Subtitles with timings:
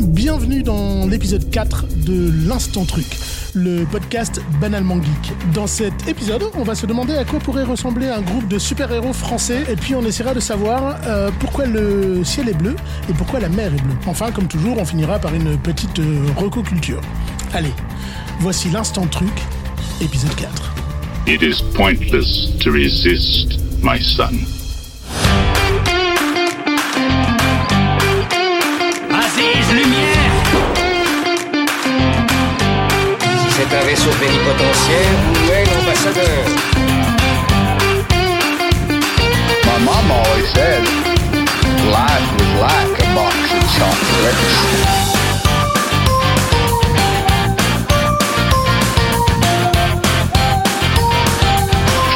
[0.00, 3.06] Bienvenue dans l'épisode 4 de l'Instant Truc,
[3.54, 5.52] le podcast banalement geek.
[5.54, 9.12] Dans cet épisode, on va se demander à quoi pourrait ressembler un groupe de super-héros
[9.12, 12.74] français et puis on essaiera de savoir euh, pourquoi le ciel est bleu
[13.08, 13.94] et pourquoi la mer est bleue.
[14.06, 17.00] Enfin, comme toujours, on finira par une petite euh, recoculture.
[17.52, 17.72] Allez,
[18.40, 19.42] voici l'Instant Truc,
[20.00, 20.74] épisode 4.
[21.28, 24.53] It is pointless to resist, my son.
[34.06, 34.10] Où
[35.50, 36.44] est l'ambassadeur?
[39.64, 40.82] My mom always said
[41.90, 44.60] life was like a box of chocolates.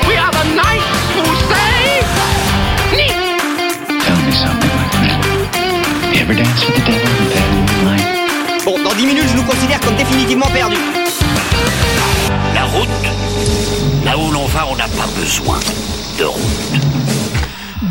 [0.07, 2.05] We are the knights who say...
[4.05, 5.21] Tell me something, my friend.
[6.13, 8.65] You ever dance with the devil in the pale moonlight?
[8.67, 10.77] Bon, dans 10 minutes, je nous considère comme définitivement perdus.
[12.75, 15.59] Route, là où l'on va, on n'a pas besoin
[16.19, 16.99] de route.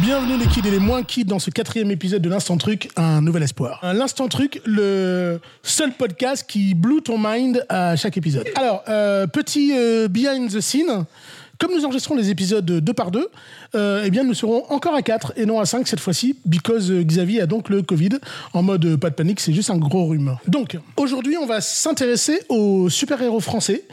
[0.02, 3.22] Bienvenue les kids et les moins kids dans ce quatrième épisode de l'Instant Truc, un
[3.22, 3.80] nouvel espoir.
[3.81, 8.45] L'Instant Truc, le seul podcast qui blew ton mind à chaque épisode.
[8.55, 11.05] Alors, euh, petit euh, behind the scene.
[11.59, 13.30] Comme nous enregistrons les épisodes deux par deux,
[13.73, 16.91] euh, eh bien nous serons encore à 4 et non à 5 cette fois-ci, because
[16.91, 18.19] euh, Xavier a donc le Covid.
[18.53, 20.38] En mode euh, pas de panique, c'est juste un gros rhume.
[20.47, 23.83] Donc aujourd'hui, on va s'intéresser aux super-héros français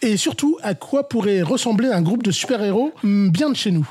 [0.00, 3.88] et surtout à quoi pourrait ressembler un groupe de super-héros hum, bien de chez nous.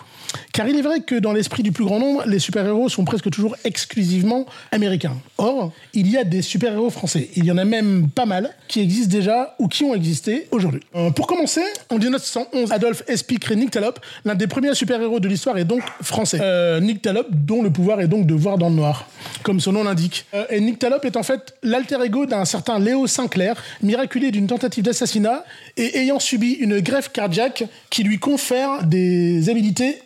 [0.60, 3.30] Car il est vrai que dans l'esprit du plus grand nombre, les super-héros sont presque
[3.30, 5.16] toujours exclusivement américains.
[5.38, 7.30] Or, il y a des super-héros français.
[7.38, 10.82] Il y en a même pas mal qui existent déjà ou qui ont existé aujourd'hui.
[10.98, 14.00] Euh, pour commencer, en 1911, Adolphe Espy crée Nick Talop.
[14.26, 16.40] L'un des premiers super-héros de l'histoire est donc français.
[16.42, 19.08] Euh, Nick Talop, dont le pouvoir est donc de voir dans le noir,
[19.44, 20.26] comme son nom l'indique.
[20.34, 24.48] Euh, et Nick Talop est en fait l'alter ego d'un certain Léo Sinclair, miraculé d'une
[24.48, 25.46] tentative d'assassinat
[25.78, 30.00] et ayant subi une greffe cardiaque qui lui confère des habilités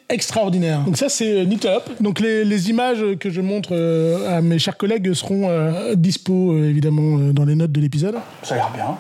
[0.86, 1.84] Donc ça, c'est euh, Nick Talop.
[2.02, 6.54] Donc les, les images que je montre euh, à mes chers collègues seront euh, dispo,
[6.54, 8.16] euh, évidemment, euh, dans les notes de l'épisode.
[8.44, 8.98] Ça a l'air bien.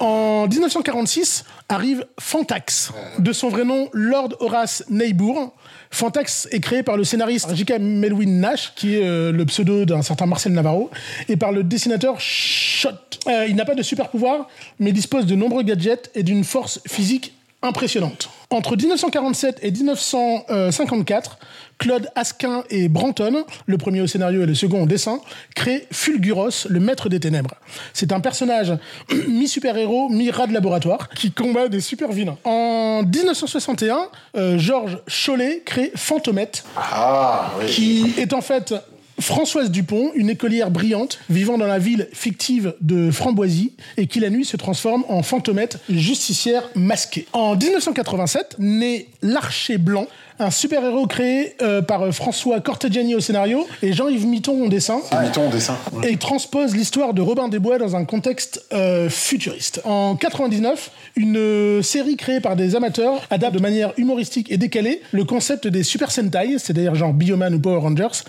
[0.00, 5.52] En 1946 arrive Fantax, de son vrai nom Lord Horace Neybour.
[5.90, 7.78] Fantax est créé par le scénariste J.K.
[7.80, 10.90] Melwin Nash, qui est euh, le pseudo d'un certain Marcel Navarro,
[11.28, 12.90] et par le dessinateur Shot.
[13.28, 14.48] Euh, il n'a pas de super pouvoir,
[14.78, 17.32] mais dispose de nombreux gadgets et d'une force physique
[17.66, 18.30] impressionnante.
[18.50, 21.38] Entre 1947 et 1954,
[21.78, 25.20] Claude Asquin et Branton, le premier au scénario et le second au dessin,
[25.54, 27.54] créent Fulguros, le maître des ténèbres.
[27.92, 28.72] C'est un personnage
[29.28, 32.38] mi-super-héros, mi-rat de laboratoire, qui combat des super vilains.
[32.44, 37.66] En 1961, euh, Georges Chollet crée Fantomette, Ah, oui.
[37.66, 38.74] qui est en fait
[39.18, 44.30] Françoise Dupont, une écolière brillante vivant dans la ville fictive de Framboisie et qui la
[44.30, 47.26] nuit se transforme en fantomette justicière masquée.
[47.32, 50.06] En 1987, naît l'Archer Blanc,
[50.38, 55.00] un super-héros créé euh, par euh, François Cortegiani au scénario et Jean-Yves Mitton au dessin.
[55.20, 55.76] Mettons au dessin.
[56.02, 59.80] Et il transpose l'histoire de Robin des Bois dans un contexte euh, futuriste.
[59.84, 65.24] En 99, une série créée par des amateurs adapte de manière humoristique et décalée le
[65.24, 68.24] concept des Super Sentai, c'est-à-dire genre Bioman ou Power Rangers,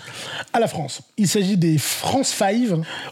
[0.52, 1.00] à la France.
[1.16, 2.48] Il s'agit des France 5.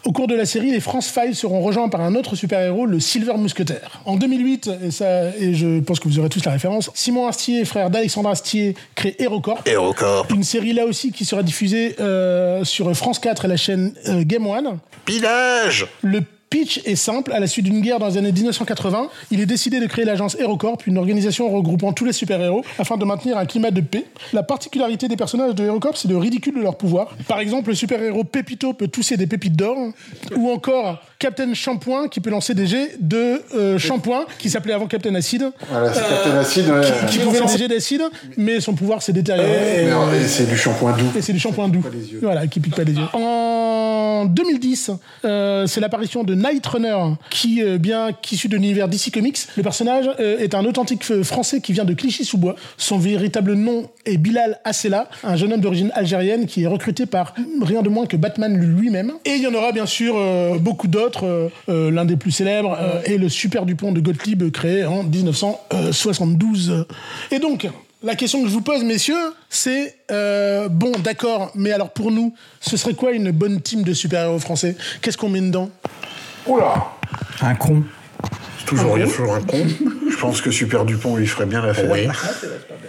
[0.04, 3.00] Au cours de la série, les France 5 seront rejoints par un autre super-héros, le
[3.00, 4.00] Silver Mousquetaire.
[4.06, 7.64] En 2008, et, ça, et je pense que vous aurez tous la référence, Simon Astier,
[7.64, 9.60] frère d'Alexandre Astier, crée HeroCorp.
[9.66, 10.26] Hérocorp.
[10.34, 14.24] Une série là aussi qui sera diffusée euh, sur France 4 et la chaîne euh,
[14.24, 14.78] Game One.
[15.04, 17.32] Pilage Le pitch est simple.
[17.32, 20.36] À la suite d'une guerre dans les années 1980, il est décidé de créer l'agence
[20.38, 24.04] HeroCorp, une organisation regroupant tous les super-héros, afin de maintenir un climat de paix.
[24.32, 27.16] La particularité des personnages de HeroCorp, c'est le ridicule de leur pouvoir.
[27.28, 29.76] Par exemple, le super-héros Pépito peut tousser des pépites d'or,
[30.36, 34.86] ou encore Captain Shampoing qui peut lancer des jets de euh, shampoing, qui s'appelait avant
[34.86, 36.68] Captain Acide, Voilà, c'est Captain Acid.
[36.68, 36.80] ouais.
[37.10, 38.02] qui pouvait lancer des jets d'acide,
[38.36, 39.86] mais son pouvoir s'est détérioré.
[40.22, 41.12] Et c'est du shampoing doux.
[41.16, 41.82] Et c'est du shampoing doux.
[42.22, 43.06] Voilà, qui pique pas les yeux.
[43.14, 44.90] En 2010,
[45.24, 49.62] euh, c'est l'apparition de Night Runner, qui, euh, bien qu'issu de l'univers DC Comics, le
[49.62, 52.56] personnage euh, est un authentique euh, français qui vient de Clichy-sous-Bois.
[52.76, 57.34] Son véritable nom est Bilal Assela, un jeune homme d'origine algérienne qui est recruté par
[57.62, 59.12] rien de moins que Batman lui-même.
[59.24, 61.50] Et il y en aura bien sûr euh, beaucoup d'autres.
[61.68, 66.86] L'un des plus célèbres est le Super Dupont de Gottlieb, créé en 1972.
[67.30, 67.68] Et donc,
[68.02, 72.34] la question que je vous pose, messieurs, c'est euh, bon, d'accord, mais alors pour nous,
[72.60, 74.76] ce serait quoi une bonne team de super-héros français?
[75.00, 75.70] Qu'est-ce qu'on met dedans?
[76.46, 76.86] Oula
[77.42, 77.82] Un con.
[78.66, 79.58] Toujours, il y a toujours un con.
[80.10, 81.90] Je pense que Super Dupont, il ferait bien l'affaire.
[81.90, 82.08] Oui.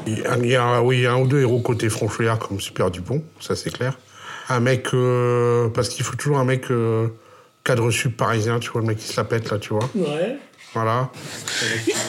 [0.08, 0.20] Il
[0.50, 3.22] y a, oui, il y a un ou deux héros côté franchouillard comme Super Dupont,
[3.40, 3.98] ça c'est clair.
[4.50, 7.08] Un mec, euh, parce qu'il faut toujours un mec euh,
[7.66, 9.90] cadre sub parisien, tu vois, le mec qui se la pète, là, tu vois.
[9.94, 10.38] Ouais.
[10.74, 11.10] Voilà.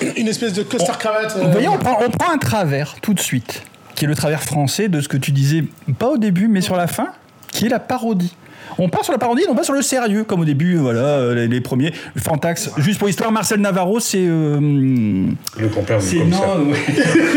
[0.17, 1.35] Une espèce de costard cravate.
[1.37, 3.63] euh, Vous voyez, on prend, on prend un travers tout de suite,
[3.97, 5.65] qui est le travers français de ce que tu disais,
[5.99, 7.09] pas au début, mais sur la fin,
[7.49, 8.37] qui est la parodie.
[8.79, 11.35] On part sur la parodie, on pas sur le sérieux, comme au début, voilà, euh,
[11.35, 11.93] les, les premiers.
[12.17, 14.19] Fantax, juste pour histoire, Marcel Navarro, c'est.
[14.27, 16.79] euh, Le compère du non, ouais.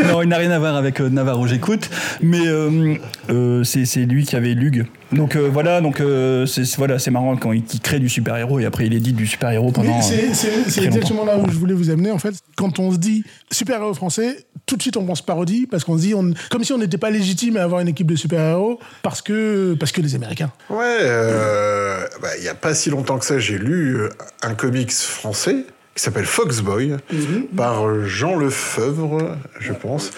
[0.12, 1.90] non, il n'a rien à voir avec euh, Navarro, j'écoute.
[2.22, 4.86] Mais euh, c'est c'est lui qui avait Lug.
[5.12, 8.60] Donc euh, voilà, donc euh, c'est voilà, c'est marrant quand il, il crée du super-héros
[8.60, 9.96] et après il édite du super-héros pendant.
[9.98, 12.34] Mais c'est- euh, exactement là où je voulais vous amener en fait.
[12.56, 16.04] Quand on se dit super-héros français, tout de suite on pense parodie parce qu'on se
[16.04, 19.22] dit on, comme si on n'était pas légitime à avoir une équipe de super-héros parce
[19.22, 20.52] que, parce que les Américains.
[20.70, 23.98] Ouais, euh, bah, il n'y a pas si longtemps que ça, j'ai lu
[24.44, 26.94] un comics français qui s'appelle Foxboy
[27.58, 30.12] par euh, Jean Lefebvre, je pense.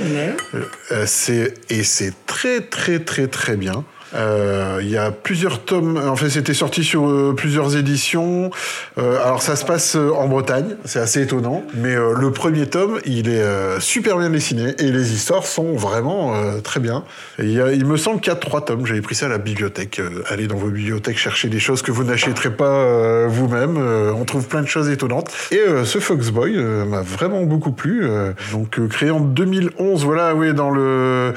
[0.91, 3.83] Euh, c'est et c'est très très très très bien.
[4.15, 5.97] Euh, Il y a plusieurs tomes.
[5.97, 8.51] En fait, c'était sorti sur euh, plusieurs éditions.
[8.97, 10.75] Euh, alors, ça se passe en Bretagne.
[10.85, 11.63] C'est assez étonnant.
[11.75, 13.43] Mais le premier tome, il est
[13.79, 16.33] super bien dessiné et les histoires sont vraiment
[16.63, 17.03] très bien.
[17.39, 18.85] Il, y a- il me semble qu'il y a trois tomes.
[18.85, 20.01] J'avais pris ça à la bibliothèque.
[20.29, 23.77] Allez dans vos bibliothèques chercher des choses que vous n'achèterez pas vous-même.
[23.77, 25.31] On trouve plein de choses étonnantes.
[25.51, 26.53] Et ce Foxboy
[26.87, 28.05] m'a vraiment beaucoup plu.
[28.51, 30.03] Donc, créé en 2011.
[30.05, 31.33] Voilà, oui, dans le.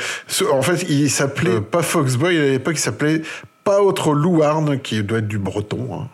[0.53, 3.23] en fait, il s'appelait pas Foxboy l'époque, il s'appelait
[3.65, 5.89] pas autre Louarn, qui doit être du breton.
[5.93, 6.09] hein.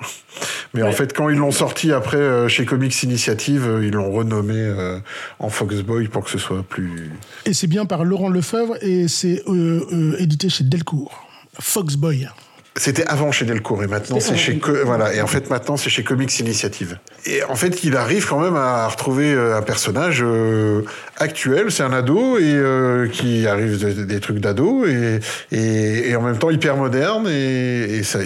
[0.74, 4.10] Mais en fait, quand ils l'ont sorti après euh, chez Comics Initiative, euh, ils l'ont
[4.10, 4.98] renommé euh,
[5.38, 7.10] en Foxboy pour que ce soit plus.
[7.44, 11.26] Et c'est bien par Laurent Lefebvre et c'est euh, édité chez Delcourt.
[11.60, 12.26] Foxboy.
[12.74, 16.02] C'était avant chez Delcourt et maintenant c'est chez voilà et en fait maintenant c'est chez
[16.04, 16.96] Comics Initiative.
[17.26, 20.80] Et en fait il arrive quand même à retrouver euh, un personnage euh,
[21.18, 25.20] actuel, c'est un ado et euh, qui arrive de- des trucs d'ado et,
[25.52, 28.20] et et en même temps hyper moderne et, et ça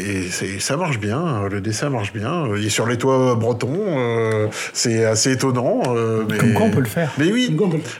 [0.61, 2.45] ça marche bien, euh, le dessin marche bien.
[2.57, 5.83] Il est sur les toits bretons, euh, c'est assez étonnant.
[5.89, 6.39] euh, mais...
[6.39, 7.13] Comme quoi on peut le faire.
[7.19, 7.55] Mais oui.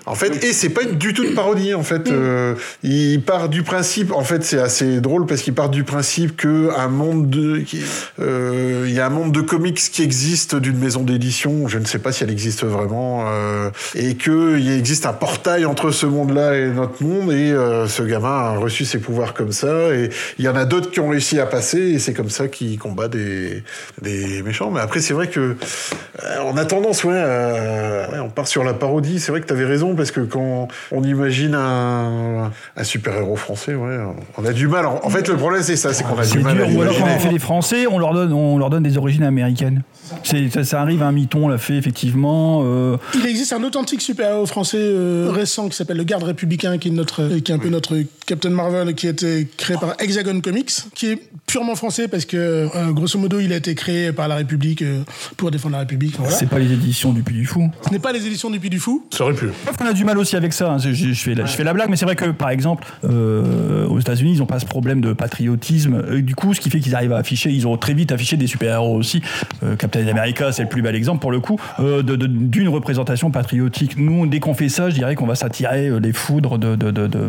[0.07, 1.75] En fait, et c'est pas du tout une parodie.
[1.75, 4.13] En fait, euh, il part du principe.
[4.13, 7.65] En fait, c'est assez drôle parce qu'il part du principe que un monde de,
[8.21, 11.69] euh, il y a un monde de comics qui existe d'une maison d'édition.
[11.69, 15.65] Je ne sais pas si elle existe vraiment, euh, et que il existe un portail
[15.65, 17.33] entre ce monde-là et notre monde.
[17.33, 19.95] Et euh, ce gamin a reçu ses pouvoirs comme ça.
[19.95, 21.79] Et il y en a d'autres qui ont réussi à passer.
[21.79, 23.63] Et c'est comme ça qu'il combat des
[24.45, 24.71] méchants.
[24.71, 25.57] Mais après, c'est vrai que
[26.45, 27.23] on a tendance, ouais,
[28.21, 29.21] on part sur la parodie.
[29.21, 33.75] C'est vrai que tu avais raison parce que quand on imagine un, un super-héros français,
[33.75, 33.99] ouais,
[34.37, 34.87] on a du mal.
[34.87, 37.05] En, en fait, le problème c'est ça, c'est qu'on a C'est dur, ou alors quand
[37.17, 39.83] on fait des Français, on leur donne, on leur donne des origines américaines.
[40.23, 42.63] C'est, ça, ça arrive, un mython l'a fait effectivement.
[42.65, 46.89] euh, Il existe un authentique super-héros français euh, récent qui s'appelle le Garde républicain, qui
[46.89, 49.95] est, notre, euh, qui est un peu notre Captain Marvel, qui a été créé par
[49.99, 54.13] Hexagon Comics, qui est purement français parce que, euh, grosso modo, il a été créé
[54.13, 55.01] par la République euh,
[55.37, 56.15] pour défendre la République.
[56.19, 56.33] Voilà.
[56.35, 57.69] C'est pas les éditions du Puy du Fou.
[57.87, 59.05] Ce n'est pas les éditions du Puy du Fou.
[59.13, 59.47] Ça aurait pu.
[59.77, 60.71] Qu'on a du mal aussi avec ça.
[60.73, 60.79] hein.
[60.79, 62.87] Je, je- je fais la, je fais la blague, mais c'est vrai que, par exemple,
[63.05, 66.05] euh, aux États-Unis, ils n'ont pas ce problème de patriotisme.
[66.17, 68.37] Euh, du coup, ce qui fait qu'ils arrivent à afficher, ils ont très vite affiché
[68.37, 69.23] des super-héros aussi.
[69.63, 73.97] Euh, Captain America, c'est le plus bel exemple pour le coup, euh, d'une représentation patriotique.
[73.97, 77.29] Nous, dès qu'on fait ça, je dirais qu'on va s'attirer les foudres de, de-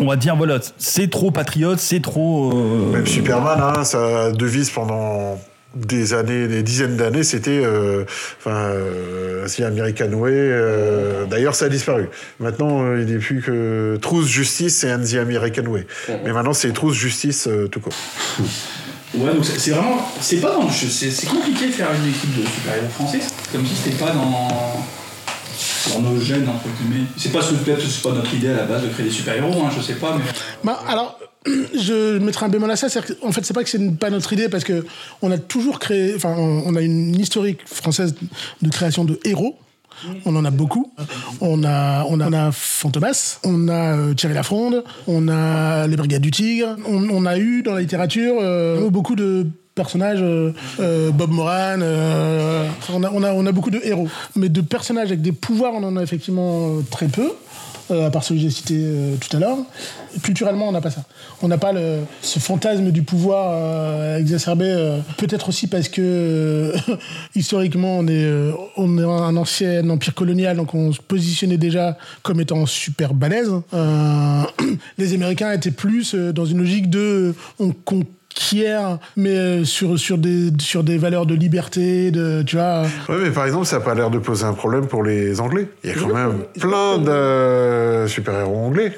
[0.00, 2.52] On va dire, voilà, c'est trop patriote, c'est trop.
[2.92, 5.38] Même Superman, hein, sa devise pendant
[5.74, 8.04] des années, des dizaines d'années, c'était euh,
[8.38, 10.30] enfin euh, The American Way.
[10.32, 12.08] euh, D'ailleurs, ça a disparu.
[12.40, 15.86] Maintenant, euh, il n'est plus que Truth Justice et and The American Way.
[16.24, 17.92] Mais maintenant, c'est Truth Justice euh, tout court.
[19.16, 20.00] Ouais, donc c'est vraiment.
[20.20, 20.68] C'est pas dans.
[20.70, 23.20] C'est c'est compliqué de faire une équipe de super-héros français.
[23.52, 24.84] Comme si c'était pas dans.
[25.92, 27.04] Dans nos gènes, entre guillemets.
[27.16, 29.62] C'est pas ce- peut-être c'est pas notre idée à la base de créer des super-héros,
[29.64, 30.24] hein, je sais pas, mais.
[30.64, 32.86] Bah, alors, je mettrai un bémol à ça.
[33.22, 34.84] En fait, c'est pas que c'est pas notre idée parce que
[35.22, 36.14] on a toujours créé.
[36.14, 38.14] Enfin, on a une historique française
[38.62, 39.56] de création de héros.
[40.24, 40.92] On en a beaucoup.
[41.40, 45.96] On a, on a, on a Fantomas, on a euh, Thierry Lafronde, on a les
[45.96, 46.76] Brigades du Tigre.
[46.86, 51.80] On, a eu dans la littérature euh, beaucoup de personnages, euh, euh, Bob Moran,
[52.92, 54.08] on, a, on, a, on a beaucoup de héros.
[54.36, 57.32] Mais de personnages avec des pouvoirs, on en a effectivement très peu.
[57.90, 59.58] Euh, à part celui que j'ai cité euh, tout à l'heure.
[60.22, 61.02] Culturellement, on n'a pas ça.
[61.42, 64.66] On n'a pas le, ce fantasme du pouvoir euh, exacerbé.
[64.68, 66.76] euh, Peut-être aussi parce que euh,
[67.34, 71.98] historiquement, on est, euh, on est un ancien empire colonial, donc on se positionnait déjà
[72.22, 73.50] comme étant super balèze.
[73.74, 74.42] Euh,
[74.98, 77.72] les Américains étaient plus dans une logique de on
[78.34, 82.82] conquiert antiquière, mais euh, sur, sur, des, sur des valeurs de liberté, de, tu vois.
[83.08, 85.68] Ouais, mais par exemple, ça n'a pas l'air de poser un problème pour les Anglais.
[85.84, 88.92] Il y a quand même plein de super-héros anglais,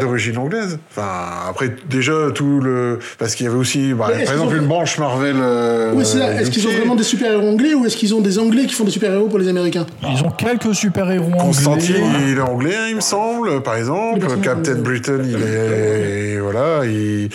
[0.00, 0.78] d'origine anglaise.
[0.90, 1.08] Enfin,
[1.48, 2.98] après, déjà, tout le.
[3.18, 5.36] Parce qu'il y avait aussi, bah, par exemple, ont- une branche Marvel.
[5.40, 6.40] euh, Oui, c'est ça.
[6.40, 8.84] Est-ce qu'ils ont vraiment des super-héros anglais ou est-ce qu'ils ont des anglais qui font
[8.84, 9.86] des super-héros pour les Américains?
[10.02, 12.18] Ils ont quelques super-héros Constantine, anglais.
[12.30, 14.26] il est anglais, il me semble, par exemple.
[14.42, 14.74] Captain.
[14.76, 16.38] Britain, il est.
[16.40, 17.28] Voilà, il.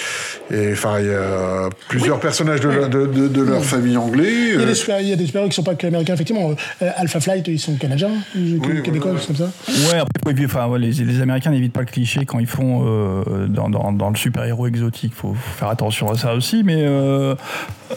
[0.52, 4.32] Et, Enfin, il y a plusieurs personnages de, leur- de, de- de leur famille anglais.
[4.32, 6.52] Il y a euh, des super- il des super-héros qui sont pas qu'américains, effectivement.
[6.82, 9.52] Euh, Alpha Flight, ils sont canadiens, euh, québécois, c'est comme ça.
[9.68, 13.48] Ouais, après, enfin, ouais, les, les Américains n'évitent pas le cliché quand ils font euh,
[13.48, 15.14] dans, dans, dans le super-héros exotique.
[15.16, 16.64] Faut, faut faire attention à ça aussi.
[16.64, 17.36] Mais euh,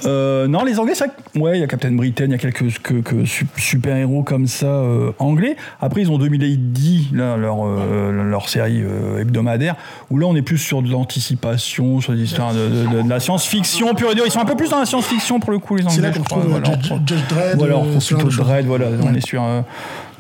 [0.07, 2.79] euh, non, les Anglais, ça, ouais, il y a Captain Britain, il y a quelques
[2.83, 5.57] que, que su- super-héros comme ça euh, anglais.
[5.81, 9.77] Après, ils ont 2010, là, leur, euh, leur série euh, hebdomadaire,
[10.11, 13.09] où là, on est plus sur de l'anticipation, sur des histoires de, de- de- de
[13.09, 14.25] la science-fiction pure et dure.
[14.27, 15.97] Ils sont un peu plus dans la science-fiction pour le coup, les Anglais.
[15.97, 17.57] C'est là qu'on on Judge, Dredd.
[17.59, 18.31] voilà, on euh, plutôt
[18.67, 18.87] voilà.
[19.03, 19.43] On est sur,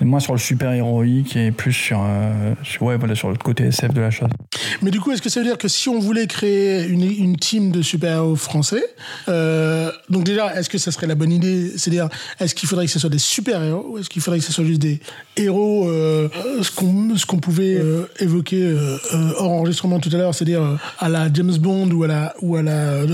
[0.01, 3.65] est moins sur le super héroïque et plus sur, euh, ouais, voilà, sur le côté
[3.65, 4.29] SF de la chose.
[4.83, 7.37] Mais du coup, est-ce que ça veut dire que si on voulait créer une, une
[7.37, 8.85] team de super-héros français,
[9.29, 11.73] euh, donc déjà, est-ce que ça serait la bonne idée?
[11.77, 12.09] C'est-à-dire,
[12.41, 14.65] est-ce qu'il faudrait que ce soit des super-héros ou est-ce qu'il faudrait que ce soit
[14.65, 15.01] juste des
[15.37, 16.29] héros, euh,
[16.63, 18.75] ce qu'on pouvait euh, évoquer
[19.39, 22.63] hors enregistrement tout à l'heure, c'est-à-dire à la James Bond ou à la ou à
[22.63, 23.05] la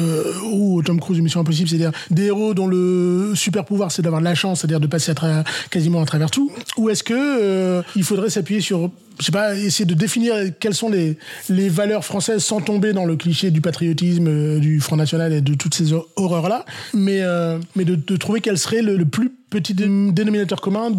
[0.53, 4.25] ou Tom Cruise Mission Impossible, c'est-à-dire des héros dont le super pouvoir c'est d'avoir de
[4.25, 8.05] la chance, c'est-à-dire de passer à quasiment à travers tout, ou est-ce que euh, il
[8.05, 8.91] faudrait s'appuyer sur
[9.21, 11.17] je sais pas, essayer de définir quelles sont les,
[11.49, 15.41] les valeurs françaises sans tomber dans le cliché du patriotisme, euh, du Front National et
[15.41, 16.65] de toutes ces hor- horreurs-là,
[16.95, 20.91] mais, euh, mais de, trouver quel serait le, plus petit dé- dénominateur commun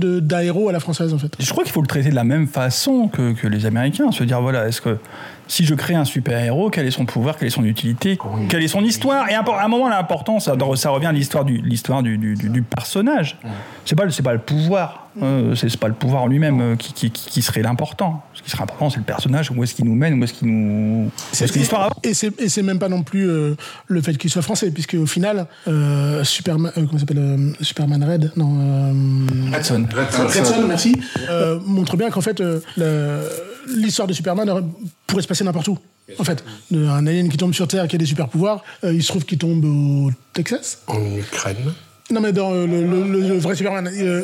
[0.43, 1.33] héros à la française, en fait.
[1.39, 4.09] Je crois qu'il faut le traiter de la même façon que, que les Américains.
[4.13, 4.97] Se dire, voilà, est-ce que
[5.47, 8.17] si je crée un super-héros, quel est son pouvoir, quelle est son utilité,
[8.49, 9.29] quelle est son histoire?
[9.29, 12.49] Et à un moment, l'important, ça, ça revient à l'histoire du, l'histoire du, du, du-
[12.49, 13.37] du personnage.
[13.85, 15.01] C'est pas, le- c'est pas le pouvoir.
[15.21, 18.23] euh, c'est c'est pas le pouvoir en lui-même euh, qui, qui, qui serait l'important.
[18.33, 20.47] Ce qui serait important, c'est le personnage, où est-ce qu'il nous mène, où est-ce qu'il
[20.49, 21.05] nous.
[21.05, 21.93] Où est-ce que l'histoire.
[22.03, 23.55] Et c'est, et c'est même pas non plus euh,
[23.87, 27.53] le fait qu'il soit français, puisque au final, euh, Superman, euh, comment ça s'appelle euh,
[27.61, 29.85] Superman Red, non, euh, Hudson.
[29.93, 30.95] Redson, merci,
[31.29, 33.29] euh, montre bien qu'en fait, euh,
[33.67, 34.69] l'histoire de Superman
[35.07, 35.77] pourrait se passer n'importe où.
[36.19, 39.01] En fait, un alien qui tombe sur Terre, qui a des super pouvoirs, euh, il
[39.01, 40.83] se trouve qu'il tombe au Texas.
[40.87, 41.73] En Ukraine.
[42.15, 44.23] Non, mais dans euh, le, le- le- le vrai Superman, euh,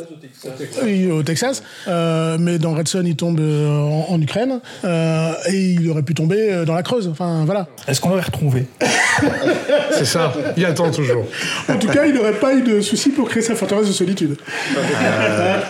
[0.84, 1.62] oui, au Texas.
[1.90, 4.62] Euh, mais dans Red Son, il tombe euh, en, en Ukraine.
[4.86, 7.10] Euh, et il aurait pu tomber euh, dans la Creuse.
[7.10, 7.68] Enfin, voilà.
[7.90, 8.66] Est-ce qu'on l'aurait retrouvé?
[9.92, 10.32] C'est ça.
[10.56, 11.26] Il attend toujours.
[11.68, 14.38] En tout cas, il n'aurait pas eu de souci pour créer sa forteresse de solitude.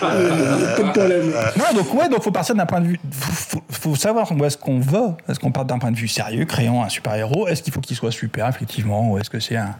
[0.03, 1.31] Euh, pas de problème.
[1.57, 2.99] Non, donc ouais, donc faut partir d'un point de vue.
[3.11, 5.17] Faut, faut- savoir où est-ce qu'on va.
[5.27, 7.81] Est-ce qu'on part d'un point de vue sérieux, créant un super héros Est-ce qu'il faut
[7.81, 9.75] qu'il soit super effectivement, ou est-ce que c'est un,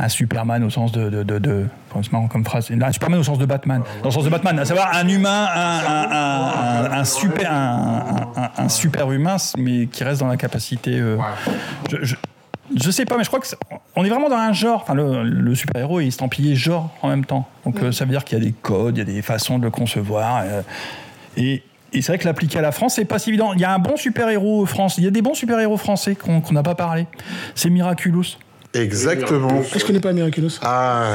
[0.00, 1.66] un Superman au sens de, de, de,
[2.30, 4.90] comme phrase, un Superman au sens de Batman, dans le sens de Batman, à savoir
[4.94, 5.46] un humain,
[6.92, 10.98] un, super, un, super humain, mais qui reste dans la capacité.
[10.98, 11.18] euh,
[11.90, 12.14] je,
[12.76, 13.58] je, sais pas, mais je crois que c'est-
[13.94, 14.80] on est vraiment dans un genre.
[14.82, 17.46] Enfin, le, super-héros est estampillé genre en même temps.
[17.66, 19.58] Donc euh, ça veut dire qu'il y a des codes, il y a des façons
[19.58, 20.42] de le concevoir.
[20.44, 20.62] euh,
[21.36, 23.52] et, c'est vrai que l'appliquer à la France, c'est pas si évident.
[23.52, 24.94] Il y a un bon super-héros France.
[24.98, 27.06] Il y a des bons super-héros français qu'on qu'on n'a pas parlé.
[27.56, 28.36] C'est Miraculous.
[28.72, 29.62] Exactement.
[29.76, 30.52] Je connais pas Miraculous.
[30.62, 31.14] Ah,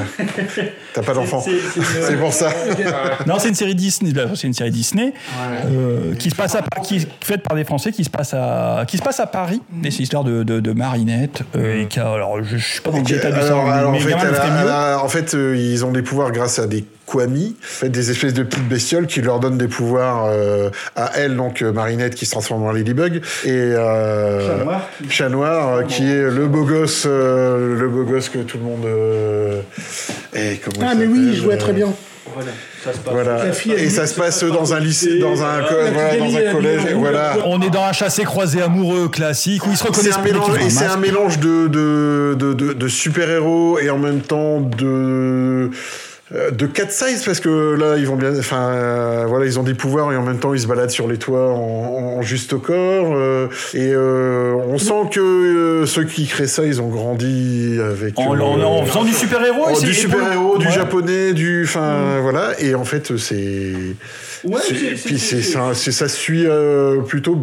[0.94, 1.42] t'as pas d'enfant.
[1.42, 2.50] C'est pour ça.
[3.28, 4.12] Non, c'est une série Disney.
[4.12, 5.14] là, C'est une série Disney
[5.66, 8.84] euh, qui se passe à qui est faite par des Français, qui se passe à
[8.88, 9.62] qui se passe à Paris.
[9.84, 11.44] Et c'est l'histoire de, de, de Marinette.
[11.56, 13.66] euh, et qui a- alors, je, je suis pas dans le détail du ça, en
[13.66, 14.70] fait, gamin le elle a- ferait elle mieux.
[14.72, 18.12] a- en fait, euh, ils ont des pouvoirs grâce à des Kwami, en fait, des
[18.12, 22.16] espèces de petites bestioles qui leur donnent des pouvoirs euh, à elle, donc euh, Marinette
[22.16, 24.64] qui se transforme en Ladybug, et euh,
[25.10, 28.64] Chat Noir, euh, qui est le beau gosse, euh, le beau gosse que tout le
[28.64, 28.86] monde.
[28.86, 29.62] euh,
[30.34, 31.94] et Ah, mais oui, il jouait très bien.
[33.06, 33.52] Voilà.
[33.52, 36.18] Fille, elle Et ça se ça passe passe dans un lycée, dans un, co- voilà,
[36.18, 37.38] dans un collège, voilà.
[37.46, 40.14] On est dans un chassé-croisé amoureux classique où ils se C'est reconnaissent
[40.70, 45.70] c'est un mélange de, de, de, de, de super-héros et en même temps de
[46.32, 49.76] de cat size parce que là ils vont bien enfin euh, voilà ils ont des
[49.76, 52.58] pouvoirs et en même temps ils se baladent sur les toits en, en juste au
[52.60, 57.78] corps euh, et euh, on sent que euh, ceux qui créent ça ils ont grandi
[57.80, 59.66] avec En, euh, en- en faisant du super-héros.
[59.68, 60.72] oh, et c'est- du le- super-héros, du Ouais.
[60.72, 61.64] japonais, du.
[61.66, 62.60] Enfin, voilà.
[62.60, 63.74] Et en fait, c'est.
[64.44, 64.62] Ouais,
[65.06, 67.40] Puis c'est ça, c'est- ça suit euh, plutôt.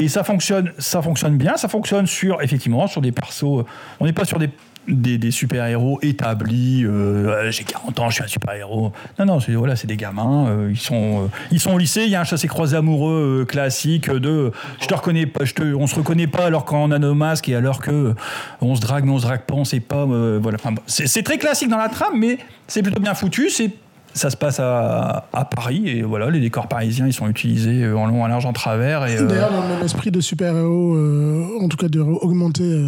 [0.00, 1.56] Et ça fonctionne, ça fonctionne bien.
[1.56, 3.60] Ça fonctionne sur effectivement sur des persos.
[3.60, 3.62] euh,
[4.00, 4.50] On n'est pas sur des
[4.88, 6.84] des, super-héros établis.
[6.84, 8.92] euh, J'ai 40 ans, je suis un super-héros.
[9.18, 10.46] Non, non, c'est des gamins.
[10.48, 14.10] euh, ils, sont, euh, ils sont au lycée, il y a un chassé-croisé amoureux classique
[14.10, 17.14] de je te reconnais pas, je te, on se reconnaît pas alors qu'on a nos
[17.14, 18.14] masques et alors que
[18.60, 20.04] on se drague, mais on se drague pas, on sait pas.
[20.04, 20.58] voilà.
[20.86, 23.50] C'est très classique dans la trame, mais c'est plutôt bien foutu.
[23.50, 23.70] C'est
[24.14, 27.96] ça se passe à, à Paris et voilà, les décors parisiens ils sont utilisés euh,
[27.96, 29.06] en long, en large, en travers.
[29.06, 32.84] Et, euh, D'ailleurs, dans le même esprit de super-héros, euh, en tout cas de augmentés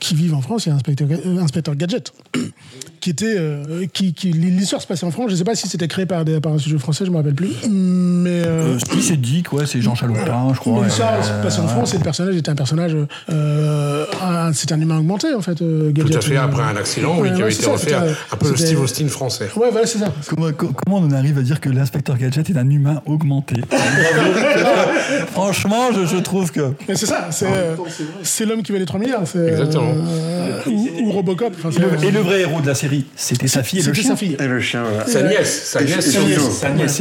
[0.00, 2.12] qui vivent en France, il y a Inspecteur Gadget,
[3.06, 3.36] qui était.
[3.38, 5.26] euh, qui, qui- L'histoire se passait en France.
[5.28, 7.12] Je ne sais pas si c'était créé par, des, par un studio français, je ne
[7.12, 7.50] me rappelle plus.
[7.70, 8.42] Mais.
[8.44, 10.80] euh, euh, c'est dit, quoi, c'est Jean Chalopin, je crois.
[10.80, 12.96] mais l'histoire euh, se passait en France et le personnage était un personnage.
[13.30, 15.62] Euh, un- c'était un humain augmenté, en fait.
[15.62, 17.94] euh, Tout à fait, après un accident, oui, Ouais, qui avait c'est été ça, refait,
[18.32, 19.48] un peu le Steve Austin français.
[19.56, 20.12] Ouais, voilà, c'est ça.
[20.28, 23.56] Comment, co- comment on en arrive à dire que l'inspecteur Gadget est un humain augmenté?
[25.32, 26.72] Franchement, je, je trouve que.
[26.88, 27.76] Mais c'est ça, c'est euh,
[28.22, 29.22] c'est l'homme qui valait 3 milliards.
[29.26, 29.92] c'est, euh, Exactement.
[30.66, 31.52] ou, ou Robocop.
[31.56, 34.00] enfin, c'est- Et le vrai héros de la série, c'était sa fille et le C'était
[34.02, 34.10] chien.
[34.10, 34.36] sa fille.
[34.40, 35.06] Et le chien, voilà.
[35.06, 36.10] Sa nièce, sa Et- nièce, et
[36.50, 37.00] sa nièce.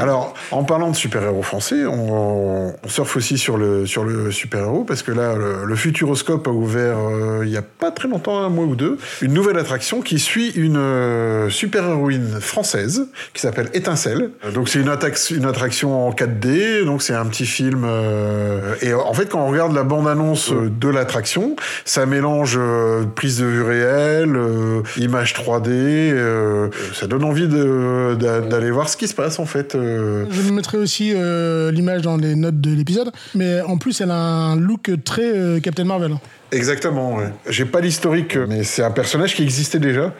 [0.00, 4.84] Alors, en parlant de super-héros français, on, on surfe aussi sur le, sur le super-héros,
[4.84, 8.38] parce que là, le, le Futuroscope a ouvert, euh, il y a pas très longtemps,
[8.42, 13.70] un mois ou deux, une nouvelle attraction qui suit une euh, super-héroïne française, qui s'appelle
[13.74, 14.30] Étincelle.
[14.54, 17.84] Donc, c'est une, attraction en 4D, donc c'est un petit film.
[17.84, 23.38] euh, et en fait, quand on regarde la bande-annonce de l'attraction, ça mélange euh, prise
[23.40, 24.36] de vue réelle,
[24.78, 29.74] euh, images 3D, euh, ça donne envie d'aller voir ce qui se passe, en fait.
[29.74, 30.26] euh.
[30.30, 34.10] Je vous mettrai aussi euh, l'image dans les notes de l'épisode, mais en plus elle
[34.10, 36.16] a un look très Captain Marvel.
[36.52, 37.30] Exactement, ouais.
[37.48, 40.12] J'ai pas l'historique, mais c'est un personnage qui existait déjà.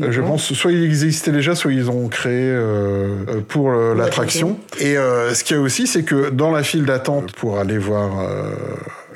[0.00, 4.58] Je pense soit il existait déjà, soit ils ont créé euh, pour euh, l'attraction.
[4.80, 7.78] Et euh, ce qu'il y a aussi, c'est que dans la file d'attente pour aller
[7.78, 8.10] voir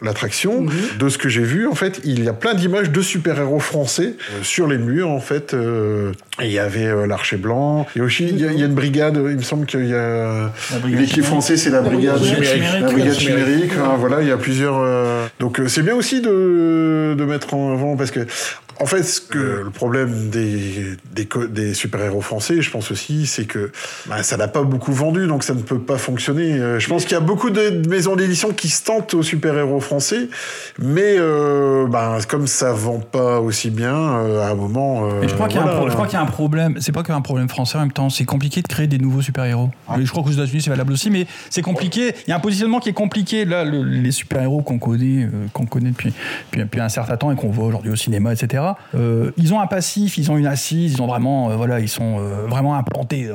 [0.02, 0.66] l'attraction,
[0.98, 4.14] de ce que j'ai vu, en fait, il y a plein d'images de super-héros français
[4.32, 5.54] euh, sur les murs, en fait.
[5.54, 7.86] euh, et il y avait euh, l'Archer Blanc.
[7.94, 9.66] Il y a aussi il y a, il y a une brigade, il me semble
[9.66, 10.50] qu'il y a...
[10.80, 12.80] brigade L'équipe française, c'est la brigade brigade chimérique.
[12.80, 14.78] La brigade chimérique, hein, voilà, il y a plusieurs...
[14.78, 18.20] euh, Donc c'est bien aussi de, de mettre en avant, parce que
[18.82, 23.70] en fait, ce que le problème des, des, super-héros français, je pense aussi, c'est que
[24.08, 26.52] bah, ça n'a pas beaucoup vendu, donc ça ne peut pas fonctionner.
[26.54, 29.80] Euh, je pense qu'il y a beaucoup de maisons d'édition qui se tentent aux super-héros
[29.80, 30.28] français,
[30.78, 35.04] mais euh, bah, comme ça vend pas aussi bien, euh, à un moment...
[35.06, 36.10] euh, Mais je crois qu'il y, a un voilà.
[36.12, 36.76] y a problème.
[36.80, 38.10] C'est pas qu'un problème français en même temps.
[38.10, 39.70] C'est compliqué de créer des nouveaux super-héros.
[39.96, 42.14] Mais Je crois qu'aux États-Unis c'est valable aussi, mais c'est compliqué.
[42.26, 43.44] Il y a un positionnement qui est compliqué.
[43.44, 46.12] Là, le- les super-héros qu'on connaît, euh, qu'on connaît depuis,
[46.46, 48.62] depuis, depuis un certain temps et qu'on voit aujourd'hui au cinéma, etc.
[48.94, 51.88] euh, ils ont un passif, ils ont une assise, ils ont vraiment, euh, voilà, ils
[51.88, 53.30] sont euh, vraiment implantés.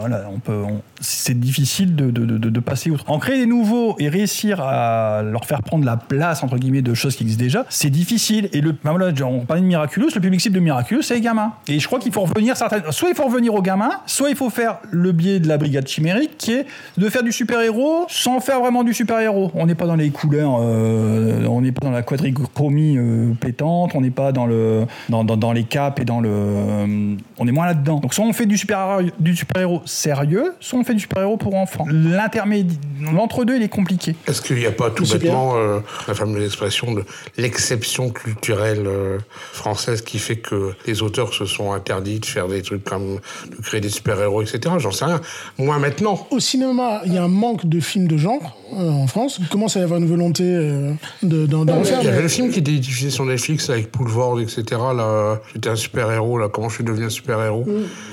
[1.00, 3.04] C'est difficile de, passer outre.
[3.08, 6.94] En créer des nouveaux et réussir à leur faire prendre la place entre guillemets de
[6.94, 8.50] choses qui existent déjà, c'est difficile.
[8.54, 11.22] Et le, ben voilà, on parlait de Miraculous, le public cible de Miraculous, c'est les
[11.22, 11.54] gamins.
[11.68, 14.50] Et je crois qu'il faut revenir soit il faut revenir aux gamins, soit il faut
[14.50, 16.66] faire le biais de la brigade chimérique, qui est
[16.98, 19.52] de faire du super-héros sans faire vraiment du super-héros.
[19.54, 22.98] On n'est pas dans les couleurs, on n'est pas dans la quadrichromie
[23.40, 24.86] pétante, on n'est pas dans le,
[25.24, 28.00] dans, dans les caps et dans le, euh, on est moins là-dedans.
[28.00, 31.56] Donc soit on fait du super-héros, du super-héros sérieux, soit on fait du super-héros pour
[31.56, 31.86] enfants.
[31.90, 32.78] L'intermédiaire,
[33.14, 34.16] l'entre-deux, il est compliqué.
[34.28, 37.04] Est-ce qu'il n'y a pas tout bêtement euh, la fameuse expression de
[37.38, 39.18] l'exception culturelle euh,
[39.54, 43.62] française qui fait que les auteurs se sont interdits de faire des trucs comme de
[43.62, 44.76] créer des super-héros, etc.
[44.80, 45.22] J'en sais rien.
[45.58, 49.08] Moi maintenant, Au cinéma, il y a un manque de films de genre euh, en
[49.08, 49.38] France.
[49.40, 52.00] Il commence à y avoir une volonté euh, de- d'en d'en refaire.
[52.02, 54.64] il y avait mais- le film qui était diffusé sur Netflix avec Poulvord, etc.
[54.96, 55.07] Là,
[55.54, 56.38] j'étais un super-héros.
[56.38, 57.66] Là, comment je suis devenu un super-héros,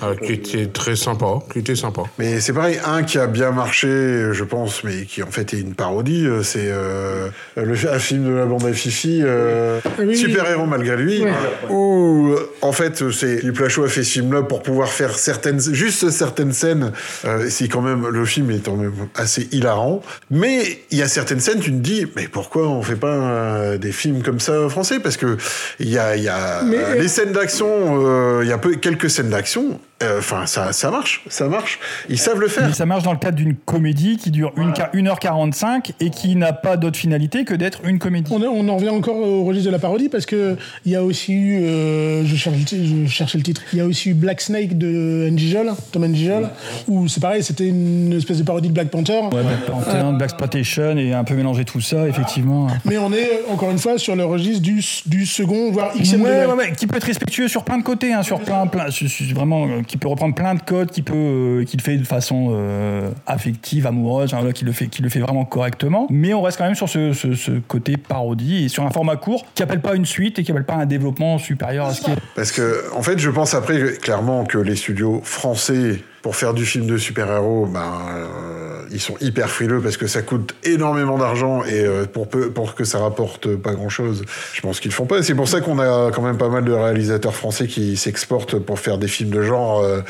[0.02, 2.02] euh, qui était très sympa, qui était sympa.
[2.18, 3.88] Mais c'est pareil, un qui a bien marché,
[4.32, 8.24] je pense, mais qui en fait est une parodie, euh, c'est euh, le un film
[8.24, 10.16] de la bande à Fifi, euh, oui.
[10.16, 11.22] Super Héros malgré lui,
[11.68, 15.60] où euh, en fait c'est Philippe Lachaud a fait ce film-là pour pouvoir faire certaines,
[15.60, 16.92] juste certaines scènes.
[17.24, 21.08] Euh, c'est quand même le film est quand même assez hilarant, mais il y a
[21.08, 24.68] certaines scènes tu te dis mais pourquoi on fait pas euh, des films comme ça
[24.68, 25.00] français?
[25.00, 25.36] Parce que
[25.80, 28.52] il y a, il y a Mais, euh, euh, les scènes d'action, euh, il y
[28.52, 29.80] a peu, quelques scènes d'action.
[30.02, 31.78] Euh, Enfin, ça, ça marche, ça marche.
[32.08, 32.66] Ils savent le faire.
[32.66, 36.76] Mais ça marche dans le cadre d'une comédie qui dure 1h45 et qui n'a pas
[36.76, 38.30] d'autre finalité que d'être une comédie.
[38.34, 40.96] On, est- on en revient encore au registre de la parodie parce que il y
[40.96, 44.14] a aussi eu, euh, je, cherche, je cherchais le titre, il y a aussi eu
[44.14, 46.48] Black Snake de Ngijol, Tom Ngijol,
[46.88, 49.20] où c'est pareil, c'était une espèce de parodie de Black Panther.
[49.32, 52.68] Ouais, Black Panther, Black Exploitation et un peu mélanger tout ça, effectivement.
[52.84, 56.46] Mais on est encore une fois sur le registre du, du second, voire XM Ouais,
[56.46, 58.86] ouais, ouais, qui peut être respectueux sur plein de côtés, hein, sur plein, plein,
[59.34, 62.04] vraiment, euh, qui peut reprendre plein de codes, qui peut, euh, qui le fait de
[62.04, 66.06] façon euh, affective, amoureuse, hein, qui le fait, qui le fait vraiment correctement.
[66.10, 69.62] Mais on reste quand même sur ce côté parodie et sur un format court qui
[69.62, 72.18] appelle pas une suite et qui appelle pas un développement supérieur à ce qui est.
[72.34, 76.64] Parce que, en fait, je pense après clairement que les studios français, pour faire du
[76.64, 77.80] film de super-héros, ben,
[78.16, 82.48] euh, ils sont hyper frileux parce que ça coûte énormément d'argent et euh, pour, peu,
[82.50, 85.22] pour que ça rapporte pas grand-chose, je pense qu'ils le font pas.
[85.22, 88.78] C'est pour ça qu'on a quand même pas mal de réalisateurs français qui s'exportent pour
[88.80, 90.00] faire des films de genre euh,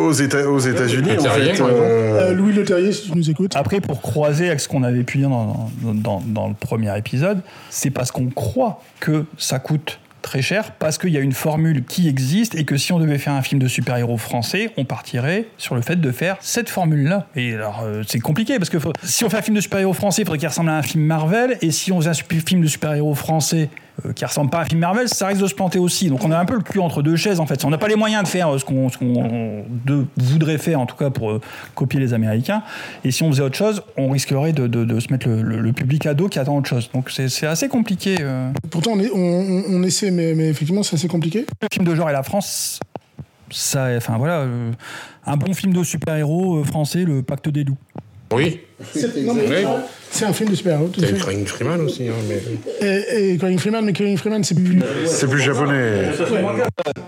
[0.00, 1.12] aux Éta- aux États-Unis.
[1.16, 3.54] en fait, euh, Euh, Louis Leterrier, si tu nous écoutes.
[3.54, 6.98] Après, pour croiser avec ce qu'on avait pu dire dans, dans, dans- dans le premier
[6.98, 7.38] épisode,
[7.70, 11.84] c'est parce qu'on croit que ça coûte très cher, parce qu'il y a une formule
[11.84, 15.46] qui existe et que si on devait faire un film de super-héros français, on partirait
[15.56, 17.28] sur le fait de faire cette formule-là.
[17.36, 20.22] Et alors, euh, c'est compliqué, parce que si on fait un film de super-héros français,
[20.22, 22.66] il faudrait qu'il ressemble à un film Marvel, et si on faisait un film de
[22.66, 23.68] super-héros français
[24.06, 26.08] euh, qui ressemble pas à un film Marvel, ça risque de se planter aussi.
[26.08, 27.64] Donc on a un peu le cul entre deux chaises en fait.
[27.64, 28.88] On n'a pas les moyens de faire euh, ce qu'on
[30.16, 31.40] voudrait faire en tout cas pour euh,
[31.74, 32.62] copier les Américains.
[33.04, 35.60] Et si on faisait autre chose, on risquerait de, de- de se mettre le, le-
[35.60, 36.90] le public à dos qui attend autre chose.
[36.94, 38.16] Donc c'est c'est assez compliqué.
[38.20, 38.50] euh.
[38.70, 41.46] Pourtant, on, est- on- on- on essaie, mais, mais effectivement, c'est assez compliqué.
[41.62, 42.80] Le film de genre et la France,
[43.50, 44.70] ça, enfin voilà, euh,
[45.26, 47.76] un bon film de super-héros euh, français, le Pacte des loups.
[48.32, 48.60] Oui.
[50.12, 50.90] C'est un film de super-héros.
[50.98, 51.14] T'as eu.
[51.14, 52.86] Craig Freeman aussi, hein, mais...
[52.86, 54.80] Et, et Corinne Freeman, mais Corinne Freeman, c'est plus.
[55.06, 56.02] c'est plus japonais.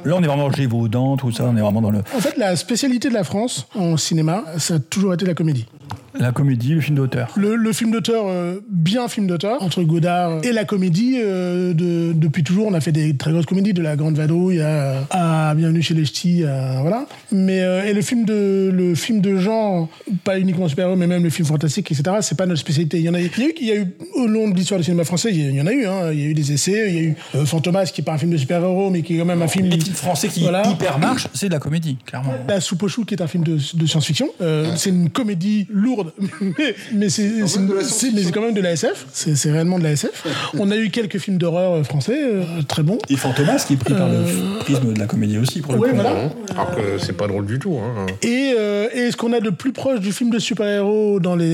[0.05, 2.55] Là, on est vraiment Gévaudan, tout ça, on est vraiment dans le, En fait, la
[2.57, 5.67] spécialité de la France en cinéma, ça a toujours été la comédie.
[6.19, 7.33] la comédie, le film d'auteur.
[7.37, 12.13] Le, le film d'auteur, euh, bien film d'auteur, entre Godard et la comédie, euh, de-
[12.13, 15.55] depuis toujours, on a fait des très grosses comédies, de La Grande Vadrouille à, à
[15.55, 17.07] Bienvenue chez les Ch'tis, à- voilà.
[17.33, 19.89] Mais, euh, et le film, de, le film de genre,
[20.25, 22.99] pas uniquement super-héros, mais même le film fantastique, etc., c'est pas notre spécialité.
[22.99, 24.55] Il y en a, il y a eu, il y a eu au long de
[24.57, 26.11] l'histoire du cinéma français, il y, en a eu, hein.
[26.13, 28.13] il y a eu des essais, il y a eu euh, Fantomas, qui est pas
[28.13, 29.67] un film de super-héros, mais qui est quand même un film...
[29.69, 30.67] Les films français qui Voilà.
[30.69, 32.33] hyper marchent, c'est de la comédie, clairement.
[32.49, 34.29] La soupe aux choux, qui est un film de, de science-fiction.
[34.41, 39.07] Euh, C'est une comédie lourde, mais, mais c'est quand même de la SF.
[39.13, 40.27] C'est c'est réellement de la SF.
[40.59, 42.99] On a eu quelques films d'horreur euh, français, euh, très bons.
[43.09, 45.91] Et Fantomas qui est pris par le prisme de la comédie aussi, pour le Ouais,
[45.91, 45.95] coup.
[45.97, 46.31] voilà.
[46.51, 47.77] Alors que c'est pas drôle du tout.
[47.79, 48.07] Hein.
[48.23, 51.52] Et, euh, et ce qu'on a de plus proche du film de super-héros dans les.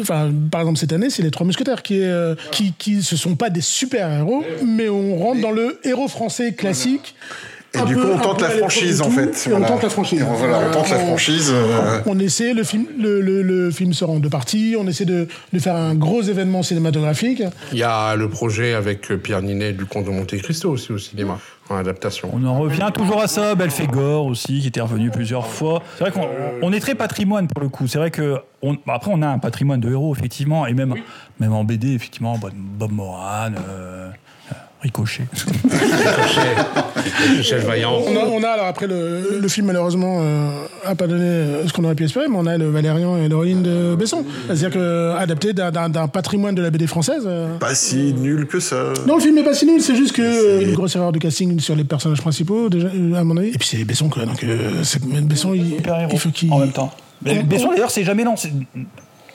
[0.00, 3.16] Enfin, par exemple, cette année, c'est Les Trois Mousquetaires, qui, est, euh, qui, qui ce
[3.16, 7.14] sont pas des super-héros, mais on rentre dans le héros français classique.
[7.72, 9.46] Et un du peu- coup, on tente la franchise, en fait.
[9.48, 10.20] Et on tente la franchise.
[10.20, 11.50] Et on- voilà, on tente la On- franchise.
[11.54, 15.04] euh, On essaie, le film, le, le- le film sort en deux parties, on essaie
[15.04, 17.44] de, de faire un gros événement cinématographique.
[17.72, 20.98] Il y a le projet avec Pierre Ninet du Comte de Monte Cristo aussi au
[20.98, 21.38] cinéma,
[21.70, 22.30] en adaptation.
[22.32, 25.82] On en revient toujours à ça, Belphégor aussi, qui était revenu plusieurs fois.
[25.98, 26.26] C'est vrai qu'on
[26.62, 27.86] on est très patrimoine pour le coup.
[27.86, 30.94] C'est vrai que on- bah, après on a un patrimoine de héros effectivement, et même
[31.38, 34.10] même en BD effectivement, Bob, Bob Moran, euh,
[34.82, 35.24] Ricochet.
[37.36, 38.00] Michel Vaillant.
[38.06, 40.50] On a, on a, alors après le, le film malheureusement euh,
[40.86, 43.28] a pas donné euh, ce qu'on aurait pu espérer, mais on a le Valérian et
[43.28, 44.24] l'héroïne de Besson.
[44.46, 47.24] C'est-à-dire que adapté d'un- patrimoine de la BD française.
[47.26, 47.56] euh.
[47.58, 48.92] Pas si nul que ça.
[49.06, 51.58] Non, le film est pas si nul, c'est juste que une grosse erreur de casting
[51.60, 53.48] sur les personnages principaux, déjà, à mon avis.
[53.48, 54.24] Et puis c'est Besson, quoi.
[54.24, 55.74] Donc euh, c'est- Besson, il,
[56.10, 56.52] il faut qu'il.
[56.52, 56.90] en même temps.
[57.22, 58.50] Mais On- Besson on- d'ailleurs c'est jamais lancé.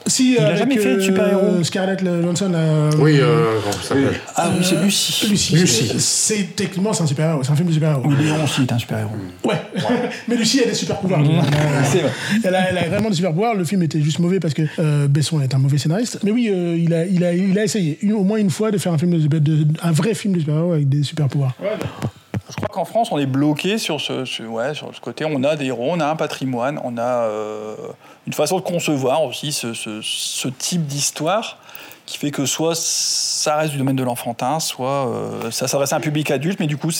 [0.06, 1.62] Si, Il a jamais fait de euh, super-héros.
[1.64, 2.52] Scarlett Johansson.
[2.54, 5.26] euh, Oui, euh, comment ça s'appelle Ah oui c'est Lucie.
[5.28, 5.56] Lucie.
[5.56, 5.92] Lucie.
[5.98, 8.02] C'est techniquement c'est un super-héros, c'est un film de super-héros.
[8.04, 9.10] Oui, Léon aussi est un super héros.
[9.44, 9.60] Ouais.
[10.28, 11.22] mais Lucie a des super pouvoirs.
[11.90, 12.10] C'est vrai.
[12.44, 13.54] Elle a, elle a vraiment des super pouvoirs.
[13.54, 16.20] Le film était juste mauvais parce que euh, Besson est un mauvais scénariste.
[16.22, 18.70] Mais oui, euh, il, a, il, a, il a essayé une- au moins une fois
[18.70, 21.54] de faire un film de, de- un vrai film de super-héros avec des super pouvoirs.
[22.48, 25.24] Je crois qu'en France, on est bloqué sur ce, ouais, sur ce côté.
[25.24, 27.74] On a des héros, on a un patrimoine, on a euh,
[28.26, 31.58] une façon de concevoir aussi ce, type d'histoire
[32.06, 35.96] qui fait que soit ça reste du domaine de l'enfantin, soit euh, ça s'adresse à
[35.96, 36.90] un public adulte, mais du coup,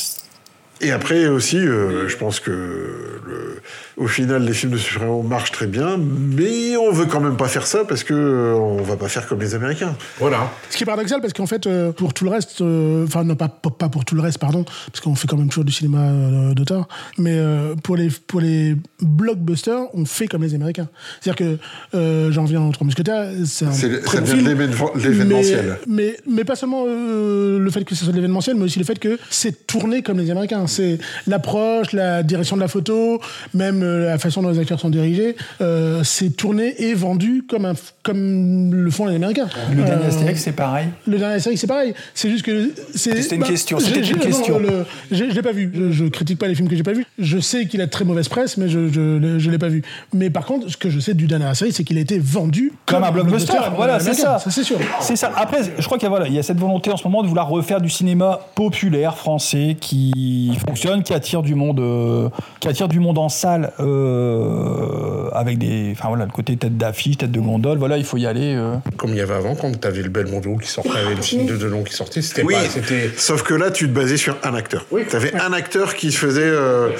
[0.82, 3.60] Et après aussi, euh, je pense que le,
[3.96, 7.48] au final, les films de super-héros marchent très bien, mais on veut quand même pas
[7.48, 9.96] faire ça parce que euh, on va pas faire comme les Américains.
[10.18, 10.50] Voilà.
[10.68, 13.36] Ce qui est paradoxal parce qu'en fait, euh, pour tout le reste, euh, enfin, non,
[13.36, 16.10] pas, pas pour tout le reste, pardon, parce qu'on fait quand même toujours du cinéma
[16.10, 20.88] euh, d'auteur, mais euh, pour, les, pour les blockbusters, on fait comme les Américains.
[21.22, 21.58] C'est-à-dire
[21.92, 24.92] que euh, j'en viens aux Trois Mousquetaires, c'est un C'est- très ça bon film, l'événement-
[24.94, 25.78] l'événementiel.
[25.86, 28.78] Mais, mais, mais pas seulement euh, le fait que ce soit de l'événementiel, mais aussi
[28.78, 30.65] le fait que c'est tourné comme les Américains.
[30.66, 33.20] C'est l'approche, la direction de la photo,
[33.54, 35.36] même euh, la façon dont les acteurs sont dirigés.
[35.60, 39.48] Euh, c'est tourné et vendu comme, un, comme le font les Américains.
[39.74, 40.88] Le dernier Euh, Astérix, c'est pareil.
[41.06, 41.94] le dernier série, c'est pareil.
[42.14, 44.58] C'est juste que bah, C'était une question, c'était une non, question.
[44.58, 45.70] le- Je l'ai pas vu.
[45.74, 47.06] Je, je critique pas les films que j'ai pas vus.
[47.18, 49.82] Je sais qu'il a de très mauvaise presse, mais je je, je l'ai pas vu.
[50.12, 52.72] Mais par contre, ce que je sais du dernier série, c'est qu'il a été vendu
[52.86, 54.38] Comme un blockbuster, voilà, c'est ça.
[54.38, 54.78] Ça c'est sûr.
[55.00, 55.32] C'est ça.
[55.36, 57.22] Après, je crois qu'il y, a, voilà, il y a cette volonté en ce moment
[57.22, 62.28] de vouloir refaire du cinéma populaire français qui fonctionne, qui attire du monde, euh,
[62.60, 67.18] qui attire du monde en salle, euh, avec des, enfin voilà, le côté tête d'affiche,
[67.18, 67.78] tête de gondole.
[67.78, 68.54] Voilà, il faut y aller.
[68.56, 68.76] euh.
[68.96, 71.56] Comme il y avait avant, quand t'avais le Belmondo qui sortait, avec le film de
[71.56, 74.54] Delon qui sortait, c'était Oui, pas, c'était sauf que là, tu te basais sur un
[74.54, 74.86] acteur.
[75.10, 76.40] T'avais un acteur qui faisait.
[76.44, 76.90] euh,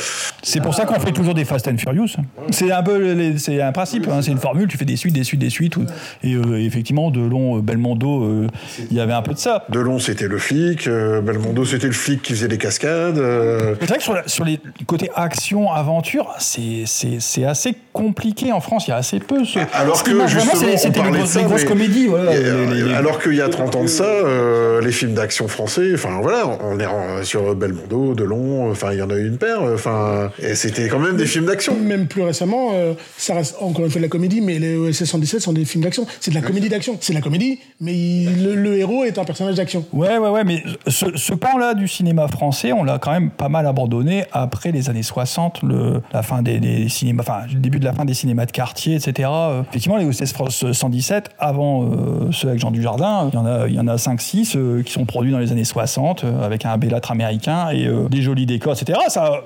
[0.42, 2.09] C'est pour ça qu'on fait toujours des Fast and Furious.
[2.51, 4.68] C'est un peu, les- c'est un principe, hein, c'est une formule.
[4.68, 5.77] Tu fais des suites, des suites, des suites.
[6.22, 8.46] Et euh, effectivement, Delon, euh, Belmondo, euh,
[8.90, 9.64] il y avait un peu de ça.
[9.70, 10.87] Delon, c'était le flic.
[10.87, 13.18] euh, Belmondo, c'était le flic qui faisait des cascades.
[13.18, 17.75] euh, C'est vrai que sur, la- sur les côtés action, aventure, c'est- c'est c'est assez
[17.92, 18.87] compliqué en France.
[18.87, 19.45] Il y a assez peu.
[19.45, 22.07] Ce, Alors ce que marche justement, c'était les grosses, ça, les grosses mais- comédies.
[22.07, 24.81] voilà, Et, les- euh, les- les- Alors qu'il y a 30 ans de ça, euh,
[24.81, 29.11] les films d'action français, enfin voilà, on est sur Belmondo, Delon, enfin il y en
[29.11, 31.77] a eu une paire, enfin et c'était quand même des films d'action.
[31.77, 35.05] Même plus récemment, euh, ça reste encore une fois de la comédie, mais les OSS
[35.05, 36.07] 117 sont des films d'action.
[36.21, 36.97] C'est de la comédie d'action.
[37.01, 39.85] C'est de la comédie, mais il- le, le héros est un personnage d'action.
[39.93, 43.49] Ouais, ouais, ouais, mais ce, ce pan-là du cinéma français, on l'a quand même pas
[43.49, 47.79] mal abandonné après les années 60, le, la fin des, des cinémas, enfin, le début
[47.79, 49.29] de la fin des cinémas de quartier, etc.
[49.33, 53.46] Euh, effectivement, les OCS France 117, avant euh, ceux avec Jean Dujardin, il y en
[53.46, 56.44] a, il y en a 5-6 euh, qui sont produits dans les années 60 euh,
[56.44, 58.98] avec un bellâtre américain et des jolis décors, etc.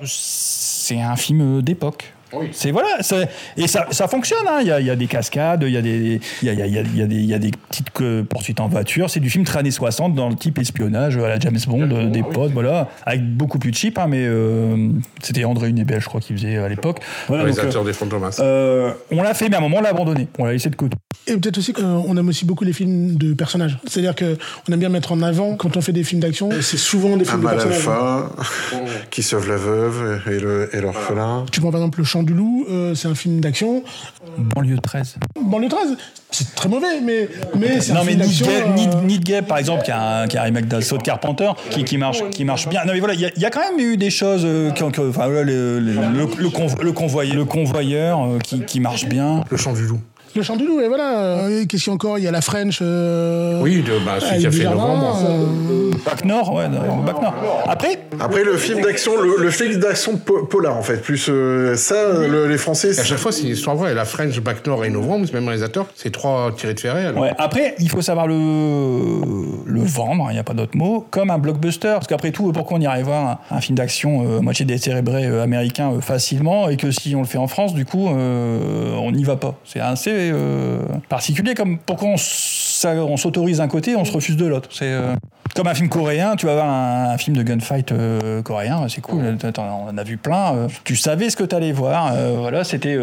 [0.03, 1.61] C'est un film euh,
[2.33, 2.49] d'époque.
[2.53, 4.45] C'est voilà, c'est- et ça, ça fonctionne.
[4.47, 4.59] hein.
[4.61, 6.53] Il y, a, il y a des cascades, il y a des, il y a,
[6.53, 8.67] y a- il y a- y des, il y a des petites euh, poursuites en
[8.67, 9.09] voiture.
[9.09, 12.07] C'est du film très années 60 dans le type espionnage à la James Bond, euh,
[12.07, 14.89] des potes, voilà, avec beaucoup plus de cheap, hein, mais euh,
[15.21, 16.99] c'était André Hunebel, je crois, qui faisait à l'époque.
[17.27, 17.93] Voilà, donc, euh, des
[19.11, 20.27] on l'a fait, mais à un moment, on l'a abandonné.
[20.39, 20.95] On l'a laissé de côté.
[21.27, 23.77] Et peut-être aussi qu'on aime aussi beaucoup les films de personnages.
[23.87, 27.15] C'est-à-dire qu'on aime bien mettre en avant, quand on fait des films d'action, c'est souvent
[27.15, 27.77] des Un films de mal personnages.
[27.87, 28.31] alpha
[29.11, 31.45] qui sauve la veuve et le- et l'orphelin.
[31.51, 33.83] Tu prends par exemple Le Chant du Loup, euh, c'est un film d'action.
[34.37, 35.15] Banlieue 13.
[35.41, 35.95] Banlieue 13,
[36.31, 38.73] c'est très mauvais, mais, mais c'est un Non, mais film
[39.05, 41.51] Need euh, Gap, par exemple, qui a un, qui a un remake d'Assaut de Carpenter,
[41.69, 42.83] qui, qui, marche, qui marche bien.
[42.85, 44.41] Non, mais voilà, il y, a- il y a quand même eu des choses.
[44.43, 48.61] euh, qui enfin, voilà, le, le, le, le convo- le convoyeur, le convoyeur euh, qui,
[48.61, 49.43] qui marche bien.
[49.49, 49.99] Le chant du loup.
[50.35, 51.17] Le Chant du Loup, et voilà.
[51.19, 52.17] Euh, Qu'est-ce qu'il y a encore?
[52.17, 52.79] Il y a la French.
[52.81, 55.17] euh, Oui, de, bah, celui qui a fait novembre.
[55.29, 57.33] euh, Bac Nord, ouais, non, Bac Nord.
[57.67, 61.75] Après, Après le film d'action, le, le film d'action po- polar en fait, plus euh,
[61.75, 61.95] ça,
[62.27, 62.97] le- les Français.
[62.99, 63.93] À chaque fois, c'est une histoire vraie.
[63.93, 65.85] La French, Back Nord et Novembre, c'est le même réalisateur.
[65.95, 67.05] C'est trois tirés de ferré.
[67.07, 67.21] alors.
[67.23, 68.35] Ouais, après, il faut savoir le,
[69.65, 71.89] le vendre, il n'y a pas d'autre mot, comme un blockbuster.
[71.95, 75.43] Parce qu'après tout, pourquoi on irait voir un, un film d'action euh, moitié décérébré euh,
[75.43, 79.11] américain euh, facilement et que si on le fait en France, du coup, euh, on
[79.11, 80.79] n'y va pas C'est assez euh,
[81.09, 81.53] particulier.
[81.55, 84.69] Comme pourquoi on, s'autorise d'un côté, on se refuse de l'autre.
[84.71, 85.15] C'est euh,
[85.55, 89.01] comme un film coréen, tu vas voir un, un film de gunfight euh, coréen, c'est
[89.01, 89.37] cool.
[89.43, 90.67] Attends, on en a vu plein.
[90.83, 92.13] tu savais ce que tu allais voir.
[92.37, 92.97] voilà, c'était.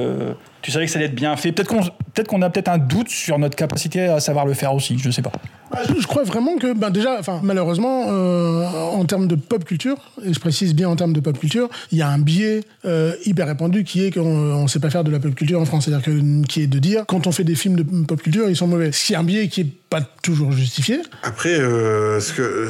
[0.59, 1.53] Euh, tu savais que ça allait être bien fait.
[1.53, 4.75] Peut-être qu'on peut qu'on a peut-être un doute sur notre capacité à savoir le faire
[4.75, 5.33] aussi, je sais pas.
[5.71, 9.65] Ah, Je je crois vraiment que, ben déjà, enfin, malheureusement, euh, en termes de pop
[9.65, 12.63] culture, et je précise bien en termes de pop culture, il y a un biais
[12.85, 15.65] euh, hyper répandu qui est qu'on ne sait pas faire de la pop culture en
[15.65, 15.85] France.
[15.85, 18.57] C'est-à-dire que, qui est de dire, quand on fait des films de pop culture, ils
[18.57, 18.91] sont mauvais.
[18.93, 21.01] C'est un biais qui est pas toujours justifié.
[21.23, 22.69] Après, euh, ce que.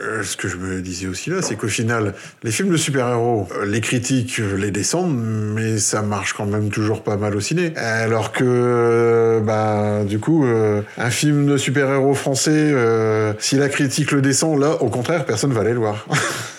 [0.00, 3.48] Euh, ce que je me disais aussi là, c'est qu'au final, les films de super-héros,
[3.56, 7.40] euh, les critiques euh, les descendent, mais ça marche quand même toujours pas mal au
[7.40, 7.74] ciné.
[7.76, 12.74] Alors que, bah, du coup, un film de super-héros français,
[13.38, 16.06] si la critique le descend, là, au contraire, personne va aller le voir.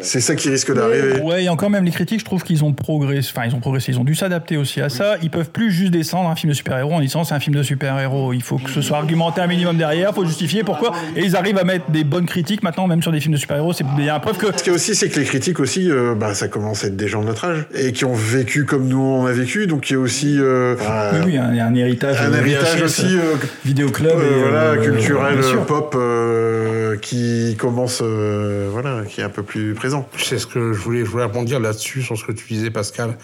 [0.00, 1.20] c'est ça qui risque d'arriver.
[1.20, 3.30] Ouais, et encore même les critiques, je trouve qu'ils ont progressé.
[3.34, 3.92] Enfin, ils ont progressé.
[3.92, 5.16] Ils ont dû s'adapter aussi à ça.
[5.22, 7.62] Ils peuvent plus juste descendre un film de super-héros en disant c'est un film de
[7.62, 8.32] super-héros.
[8.32, 10.10] Il faut que ce soit argumenté un minimum derrière.
[10.12, 10.92] Il faut justifier pourquoi.
[11.16, 13.72] Et ils arrivent à mettre des bonnes critiques maintenant, même sur des films de super-héros.
[13.72, 14.46] C'est un preuve que.
[14.56, 16.88] Ce qu'il y a aussi, c'est que les critiques aussi, euh, bah, ça commence à
[16.88, 19.66] être des gens de notre âge et qui ont vécu comme nous on a vécu.
[19.66, 20.76] Donc il y a aussi euh,
[21.14, 22.20] Oui, oui, un, un héritage.
[22.20, 24.10] un euh, héritage VHS, aussi euh, Vidéoclub.
[24.10, 29.28] euh, et, voilà, euh, culturel, bien pop, euh, qui commence, euh, voilà, qui est un
[29.28, 30.08] peu plus présent.
[30.18, 33.16] C'est ce que je voulais, je voulais rebondir là-dessus, sur ce que tu disais, Pascal,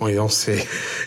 [0.00, 0.58] en disant ces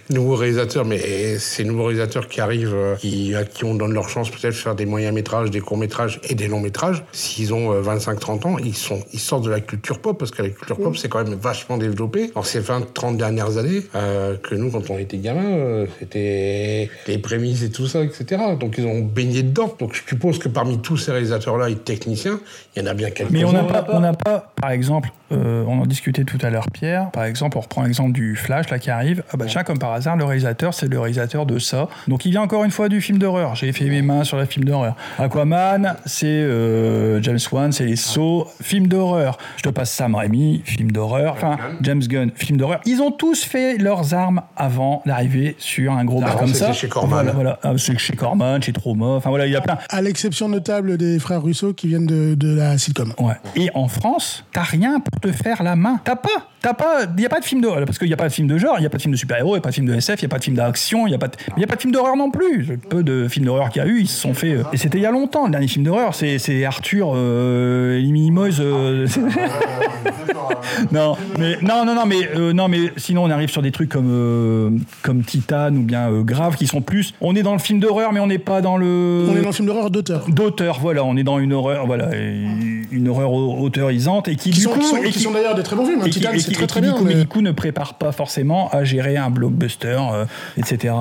[0.09, 4.07] nouveaux réalisateurs, mais ces nouveaux réalisateurs qui arrivent, euh, qui, à qui on donne leur
[4.07, 8.57] chance peut-être de faire des moyens-métrages, des courts-métrages et des longs-métrages, s'ils ont 25-30 ans,
[8.59, 11.21] ils, sont, ils sortent de la culture pop, parce que la culture pop, c'est quand
[11.21, 12.31] même vachement développé.
[12.33, 17.17] Dans ces 20-30 dernières années, euh, que nous, quand on était gamins, euh, c'était les
[17.17, 18.41] prémices et tout ça, etc.
[18.57, 19.75] Donc ils ont baigné dedans.
[19.79, 22.39] Donc je suppose que parmi tous ces réalisateurs-là et techniciens,
[22.75, 23.33] il y en a bien quelques-uns.
[23.33, 24.92] Mais on n'a pas, on n'a pas par exemple,
[25.31, 27.09] euh, on en discutait tout à l'heure, Pierre.
[27.11, 29.23] Par exemple, on reprend l'exemple du Flash là qui arrive.
[29.31, 31.87] Ah bah tiens, comme par hasard, le réalisateur, c'est le réalisateur de ça.
[32.07, 33.55] Donc il vient encore une fois du film d'horreur.
[33.55, 34.95] J'ai fait mes mains sur le film d'horreur.
[35.17, 39.37] Aquaman, c'est euh, James Wan, c'est les sauts, film d'horreur.
[39.57, 41.33] Je te passe Sam Raimi, film d'horreur.
[41.33, 42.81] Enfin, James Gunn, film d'horreur.
[42.85, 46.73] Ils ont tous fait leurs armes avant d'arriver sur un gros bar comme c'était ça.
[46.73, 47.09] chez Corman.
[47.09, 47.59] Voilà, voilà.
[47.63, 49.05] Ah, c'est chez Corman, chez Trauma.
[49.07, 49.77] Enfin voilà, il y a plein.
[49.89, 53.13] À l'exception notable des frères Russo qui viennent de, de la sitcom.
[53.19, 53.35] Ouais.
[53.55, 55.99] Et en France, t'as rien pour te faire la main.
[56.03, 56.29] T'as pas.
[56.61, 57.01] T'as pas.
[57.15, 57.83] Il n'y a pas de film d'horreur.
[57.85, 59.11] Parce qu'il n'y a pas de film de genre, il n'y a pas de film
[59.11, 60.43] de super-héros, il n'y a pas de film de SF, il n'y a pas de
[60.43, 62.31] film d'action, il n'y a pas de, il y a pas de film d'horreur non
[62.31, 62.63] plus.
[62.63, 64.51] Le peu de films d'horreur qu'il y a eu, ils se sont fait.
[64.53, 65.45] euh, Et c'était il y a longtemps.
[65.45, 68.59] Le dernier film d'horreur, c'est c'est Arthur euh, et les Minimoys.
[68.61, 69.07] euh,
[70.91, 73.89] non, mais non, non, non, mais euh, non, mais sinon on arrive sur des trucs
[73.89, 74.69] comme euh,
[75.01, 77.13] comme Titan ou bien euh, Grave qui sont plus.
[77.21, 79.27] On est dans le film d'horreur, mais on n'est pas dans le.
[79.29, 80.25] On est dans le film d'horreur d'auteur.
[80.29, 84.57] d'auteur, voilà, on est dans une horreur, voilà, une horreur au- autorisante et qui, Qui
[84.57, 86.01] du sont, coup, qui sont- et qui sont d'ailleurs des très bons films.
[86.03, 86.95] qui- Titan, c'est qui- très très qui, bien.
[87.03, 90.25] mais du coup ne prépare pas forcément à gérer un blockbuster, euh,
[90.57, 90.93] etc.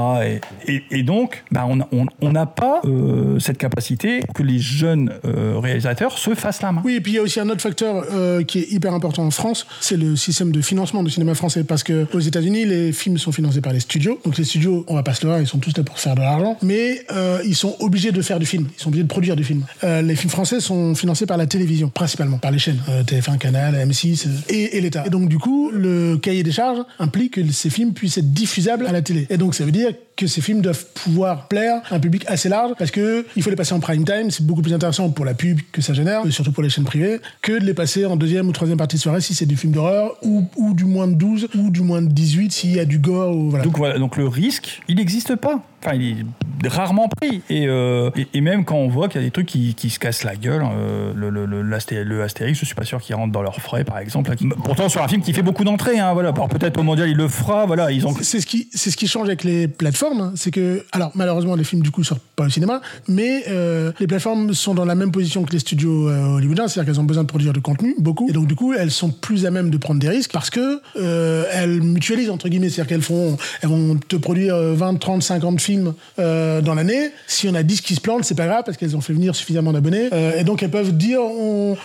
[0.67, 1.67] Et, et- et donc, bah,
[2.21, 6.83] on n'a pas euh, cette capacité que les jeunes euh, réalisateurs se fassent la main.
[6.85, 9.25] Oui, et puis il y a aussi un autre facteur euh, qui est hyper important
[9.25, 11.65] en France, c'est le système de financement du cinéma français.
[11.65, 14.19] Parce que aux États-Unis, les films sont financés par les studios.
[14.25, 16.15] Donc les studios, on va pas se le voir, ils sont tous là pour faire
[16.15, 16.57] de l'argent.
[16.63, 18.69] Mais euh, ils sont obligés de faire du film.
[18.77, 19.65] Ils sont obligés de produire du film.
[19.85, 22.81] Euh, les films français sont financés par la télévision, principalement, par les chaînes.
[22.89, 25.05] Euh, TF1, Canal, M6 et, et l'État.
[25.07, 28.87] Et donc du coup, le cahier des charges implique que ces films puissent être diffusables
[28.87, 29.27] à la télé.
[29.31, 32.49] Et donc ça veut dire que ces films doivent pouvoir plaire à un public assez
[32.49, 34.31] large parce que il faut les passer en prime time.
[34.31, 37.21] C'est beaucoup plus intéressant pour la pub que ça génère, surtout pour les chaînes privées,
[37.41, 39.73] que de les passer en deuxième ou troisième partie de soirée si c'est du film
[39.73, 42.85] d'horreur ou, ou du moins de 12 ou du moins de 18 s'il y a
[42.85, 43.65] du gore ou voilà.
[43.65, 45.63] Donc voilà, donc le risque, il n'existe pas.
[45.85, 46.27] Enfin, il
[46.63, 47.43] est rarement pris.
[47.51, 49.91] Et, euh, et, et même quand on voit qu'il y a des trucs qui, qui
[49.91, 53.17] se cassent la gueule, euh, le, le, le, le Astérix, je suis pas sûr qu'il
[53.17, 54.31] rentre dans leurs frais, par exemple.
[54.31, 56.29] là, qui- Pourtant, sur un film qui fait beaucoup d'entrées, hein, voilà.
[56.29, 57.91] Alors peut-être au mondial, il le fera, voilà.
[57.91, 58.15] Ils ont.
[58.21, 61.65] C'est ce qui, c'est ce qui change avec les plateformes, c'est que, alors malheureusement les
[61.65, 65.13] films du coup sortent pas au cinéma, mais euh, les plateformes sont dans la même
[65.13, 68.29] position que les studios euh, hollywoodiens, c'est-à-dire qu'elles ont besoin de produire du contenu, beaucoup,
[68.29, 70.81] et donc du coup elles sont plus à même de prendre des risques parce que
[70.97, 75.23] euh, elles mutualisent entre guillemets, c'est-à-dire qu'elles font, elles vont te produire euh, 20, 30,
[75.23, 77.11] 50 films dans l'année.
[77.27, 79.35] Si on a 10 qui se plantent, c'est pas grave parce qu'elles ont fait venir
[79.35, 81.21] suffisamment d'abonnés, et donc elles peuvent dire,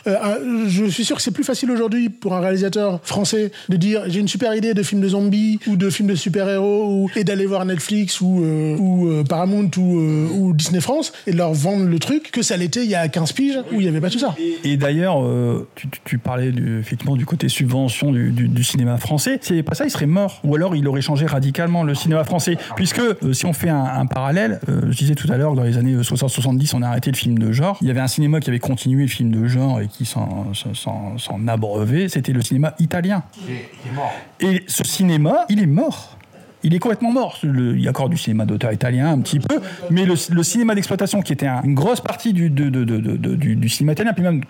[0.07, 4.03] euh, je suis sûr que c'est plus facile aujourd'hui pour un réalisateur français de dire
[4.07, 7.45] j'ai une super idée de film de zombies ou de film de super-héros et d'aller
[7.45, 11.53] voir Netflix ou, euh, ou euh, Paramount ou, euh, ou Disney France et de leur
[11.53, 14.01] vendre le truc que ça l'était il y a 15 piges où il n'y avait
[14.01, 14.35] pas tout ça.
[14.63, 15.67] Et d'ailleurs, euh,
[16.05, 19.39] tu, parlais du, effectivement du côté subvention du, du- du cinéma français.
[19.41, 20.39] S'il n'y avait pas ça, il serait mort.
[20.43, 22.57] Ou alors il aurait changé radicalement le cinéma français.
[22.75, 25.57] Puisque euh, si on fait un, un parallèle, euh, je disais tout à l'heure que
[25.57, 27.77] dans les années 60-70, on a arrêté le film de genre.
[27.81, 30.53] Il y avait un cinéma qui avait continué le film de genre et qui s'en
[30.53, 32.09] s'en- s'en- s'en abreuvait.
[32.09, 33.23] C'était le cinéma italien.
[34.39, 36.16] Et ce cinéma, il est mort.
[36.63, 37.37] Il est complètement mort.
[37.43, 41.21] Il y a encore du cinéma d'auteur italien, un petit peu, mais le, cinéma d'exploitation,
[41.21, 42.49] qui était un- une grosse partie du,
[43.69, 44.41] cinéma italien, puis même,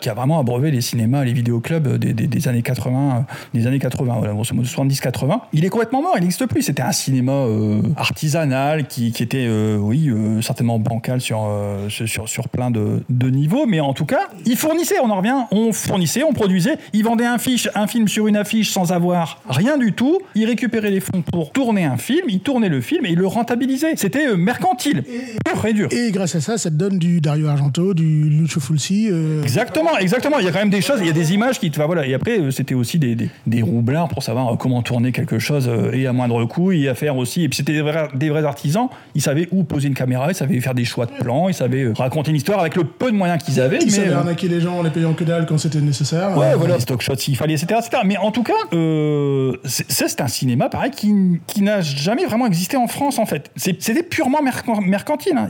[0.00, 3.78] qui, a, vraiment abreuvé les cinémas, les vidéoclubs des, des- années 80, euh, des années
[3.78, 6.14] 80, voilà, grosso modo 70-80, il est complètement mort.
[6.16, 6.62] Il n'existe plus.
[6.62, 12.48] C'était un cinéma euh, artisanal qui, était, euh, oui, euh, certainement bancal euh, sur- sur
[12.48, 14.96] plein de, de niveaux, mais en tout cas, il fournissait.
[15.02, 15.34] On en revient.
[15.50, 16.76] On fournissait, on produisait.
[16.92, 20.18] Il vendait un, fiche, un film sur une affiche sans avoir rien du tout.
[20.34, 22.26] Il récupérait les fonds pour tourner un film.
[22.28, 23.94] Il tournait le film et il le rentabilisait.
[23.96, 25.02] C'était euh, mercantile,
[25.46, 25.88] pur et dur.
[25.92, 29.08] Et grâce à ça, ça te donne du Dario Argento, du Lucio Fulci.
[29.10, 30.38] euh, Exactement, exactement.
[30.38, 31.78] Il y a quand même des choses, il y a des images qui te.
[31.78, 32.06] enfin, voilà.
[32.06, 35.70] Et après, euh, c'était aussi des, des, des roublards pour savoir comment tourner quelque chose
[35.92, 37.44] et à moindre coût et à faire aussi.
[37.44, 38.88] Et puis c'était des vrais, des vrais artisans.
[39.14, 41.92] Ils savaient où poser une caméra, ils savaient faire des choix de plans, ils savaient
[41.96, 43.78] raconter une histoire avec le peu de moyens qu'ils avaient.
[43.78, 46.36] Ils mais, savaient euh, arnaquer les gens en les payant que dalle quand c'était nécessaire.
[46.36, 48.02] Ouais, Euh, voilà, stock shots s'il fallait, etc., etc.
[48.04, 51.12] Mais en tout cas, euh, c'est un cinéma, pareil, qui,
[51.46, 53.50] qui n'a jamais vraiment existé en France, en fait.
[53.56, 55.36] C'était purement mercan- mercantile.
[55.36, 55.48] hein.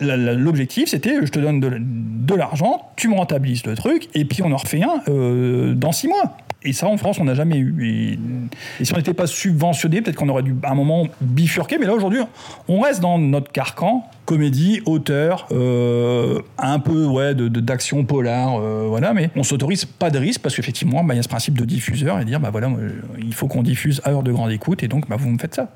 [0.00, 4.42] L'objectif, c'était, je te donne de, de l'argent, tu me rentabilises le truc, et puis
[4.42, 6.36] on en refait un euh, dans six mois.
[6.66, 7.74] Et ça, en France, on n'a jamais eu.
[7.86, 8.18] Et,
[8.80, 11.76] et si on n'était pas subventionné, peut-être qu'on aurait dû, à un moment, bifurquer.
[11.78, 12.20] Mais là, aujourd'hui,
[12.68, 14.08] on reste dans notre carcan.
[14.24, 19.84] Comédie, auteur, euh, un peu ouais, de- de- d'action polar, euh, voilà, mais on s'autorise
[19.84, 22.40] pas de risque parce qu'effectivement, bah, il y a ce principe de diffuseur et dire,
[22.40, 22.70] bah voilà,
[23.18, 25.54] il faut qu'on diffuse à heure de grande écoute et donc, bah, vous me faites
[25.54, 25.68] ça.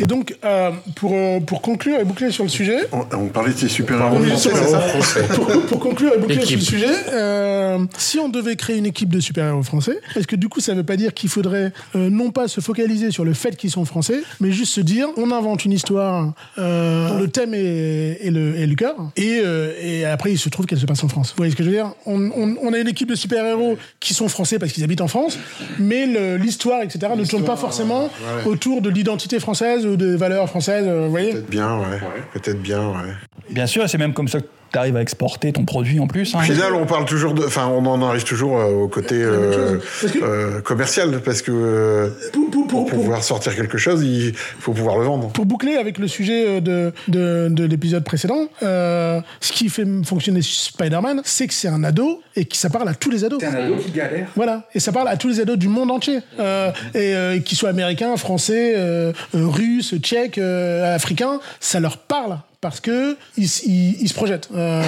[0.00, 3.52] Et donc, euh, pour, euh, pour conclure et boucler sur le sujet, On, on parlait
[3.52, 8.28] de ces super-héros français, pour, pour conclure et boucler sur le sujet, euh, si on
[8.28, 11.14] devait créer une équipe de super-héros français, parce que du coup, ça veut pas dire
[11.14, 14.72] qu'il faudrait euh, non pas se focaliser sur le fait qu'ils sont français, mais juste
[14.72, 18.74] se dire, on invente une histoire euh, dont le thème est, est le, est le
[18.74, 21.30] cœur, et, euh, et après, il se trouve qu'elle se passe en France.
[21.30, 21.92] Vous voyez ce que je veux dire?
[22.06, 25.08] On, on- on a une équipe de super-héros qui sont français parce qu'ils habitent en
[25.08, 25.38] France,
[25.78, 28.10] mais le- l'histoire, etc., ne tourne pas forcément
[28.46, 31.98] autour de l'identité française ou des valeurs françaises, euh, vous voyez Peut-être bien, ouais.
[32.32, 33.12] Peut-être bien, ouais.
[33.50, 36.34] Bien sûr, c'est même comme ça que tu arrives à exporter ton produit en plus.
[36.34, 36.38] hein.
[36.38, 37.44] Au final, on parle toujours de.
[37.44, 41.52] Enfin, on en arrive toujours euh, au côté euh, Parce que- euh, commercial, parce que
[41.54, 45.28] euh, Pour- pour- pour- pour pouvoir sortir quelque chose, il faut pouvoir le vendre.
[45.28, 49.86] Pour boucler avec le sujet euh, de, de, de l'épisode précédent, euh, ce qui fait
[50.04, 53.38] fonctionner Spider-Man, c'est que c'est un ado et que ça parle à tous les ados.
[53.40, 54.28] C'est un ado qui galère.
[54.36, 57.58] Voilà, et ça parle à tous les ados du monde entier, euh, et euh, qu'ils
[57.58, 63.44] soient américains, français, euh, euh, russes, tchèques, euh, africains, ça leur parle parce que ils,
[63.66, 64.48] ils- ils se projettent.
[64.54, 64.82] Euh,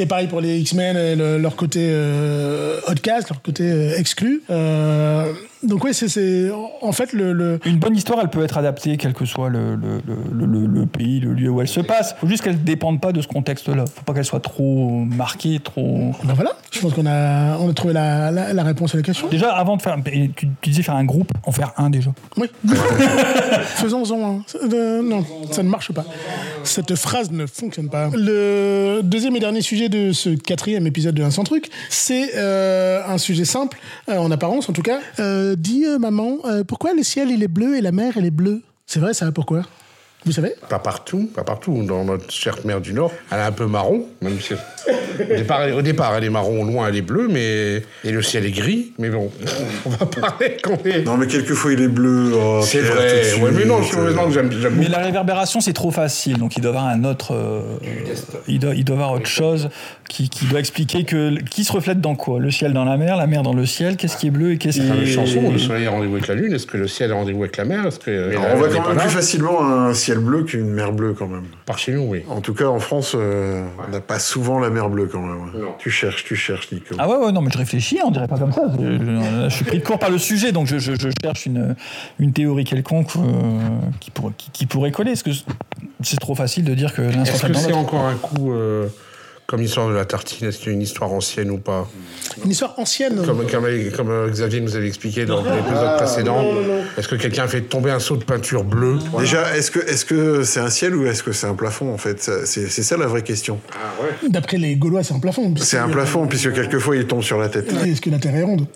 [0.00, 4.42] et pareil pour les X-Men, et le- leur côté euh, outcast, leur côté euh, exclu.
[5.66, 6.50] Donc oui, c'est-
[6.82, 9.76] en fait le, le- Une bonne histoire, elle peut être adaptée, quel que soit le,
[10.86, 12.14] pays, le lieu où elle se passe.
[12.20, 13.84] faut juste qu'elle ne dépende pas de ce contexte-là.
[13.86, 16.12] faut pas qu'elle soit trop marquée, trop...
[16.24, 19.02] Ben voilà, je pense qu'on a, on a trouvé la, la- la réponse à la
[19.02, 19.28] question.
[19.28, 19.96] Déjà, avant de faire...
[20.04, 22.10] Tu, tu disais faire un groupe, en faire un déjà.
[22.36, 22.48] Oui.
[23.76, 24.42] Faisons-en un.
[24.72, 26.04] Euh, non, ça ne marche pas.
[26.64, 28.10] Cette phrase ne fonctionne pas.
[28.14, 33.02] Le deuxième et dernier sujet de ce quatrième épisode de Un sans truc, c'est euh,
[33.06, 34.98] un sujet simple, euh, en apparence en tout cas.
[35.56, 38.30] Dis, euh, maman, euh, pourquoi le ciel il est bleu et la mer elle est
[38.30, 38.60] bleue?
[38.84, 39.62] C'est vrai ça, pourquoi?
[40.26, 41.82] Vous savez Pas partout, pas partout.
[41.84, 45.62] Dans notre chère mer du Nord, elle est un peu marron, même si au départ,
[45.62, 48.44] elle- au départ elle est marron, au loin elle est bleue, mais et le ciel
[48.44, 48.92] est gris.
[48.98, 49.30] Mais bon,
[49.86, 51.04] on va parler quand même.
[51.04, 52.32] Non, mais quelquefois il est bleu.
[52.34, 53.22] oh, C'est vrai.
[53.32, 55.72] tout de Ouais, mais non, suite, je suis raison que j'aime Mais la réverbération, c'est
[55.72, 56.38] trop facile.
[56.38, 57.32] Donc, il doit y avoir un autre.
[57.34, 57.60] euh,
[58.48, 59.68] il, doit, il doit y avoir autre chose
[60.08, 61.36] qui, qui doit expliquer que.
[61.48, 62.40] Qui se reflète dans quoi?
[62.40, 63.96] Le ciel dans la mer, la mer dans le ciel.
[63.96, 65.04] Qu'est-ce qui est bleu et qu'est-ce qui Dans est.
[65.04, 66.52] la chanson, le soleil a rendez-vous avec la lune.
[66.52, 67.86] Est-ce que le ciel a rendez-vous avec la mer?
[67.86, 71.14] Est-ce que Alors, on voit quand même plus facilement un ciel bleu qu'une mer bleue
[71.14, 71.44] quand même.
[71.64, 72.24] Par chez nous, oui.
[72.28, 75.50] En tout cas, en France, euh, on n'a pas souvent la mer bleue quand même.
[75.78, 76.94] Tu cherches, tu cherches, Nico.
[76.98, 78.62] Ah ouais, ouais, non, mais je réfléchis, on dirait pas comme ça.
[78.78, 81.46] Je, je- je suis pris de court par le sujet, donc je, je- je cherche
[81.46, 81.74] une,
[82.18, 83.58] une théorie quelconque euh,
[84.00, 85.12] qui, pourrait, qui, qui pourrait coller.
[85.12, 85.30] Est-ce que
[86.02, 88.86] c'est trop facile de dire que l'un Est-ce que c'est encore un coup euh,
[89.46, 91.88] comme l'histoire de la tartine Est-ce qu'il y a une histoire ancienne ou pas
[92.44, 93.22] Une histoire ancienne.
[93.24, 96.44] Comme, comme, comme, euh, Xavier nous avait expliqué dans l'épisode précédent.
[96.98, 100.04] Est-ce que quelqu'un a fait tomber un seau de peinture bleue Déjà, est-ce que est-ce
[100.04, 102.20] que c'est un ciel ou est-ce que c'est un plafond en fait?
[102.20, 103.60] C'est c'est ça la vraie question.
[104.28, 105.54] D'après les Gaulois, c'est un plafond.
[105.58, 107.72] C'est un plafond puisque quelquefois il tombe sur la tête.
[107.86, 108.66] Est-ce que la Terre est ronde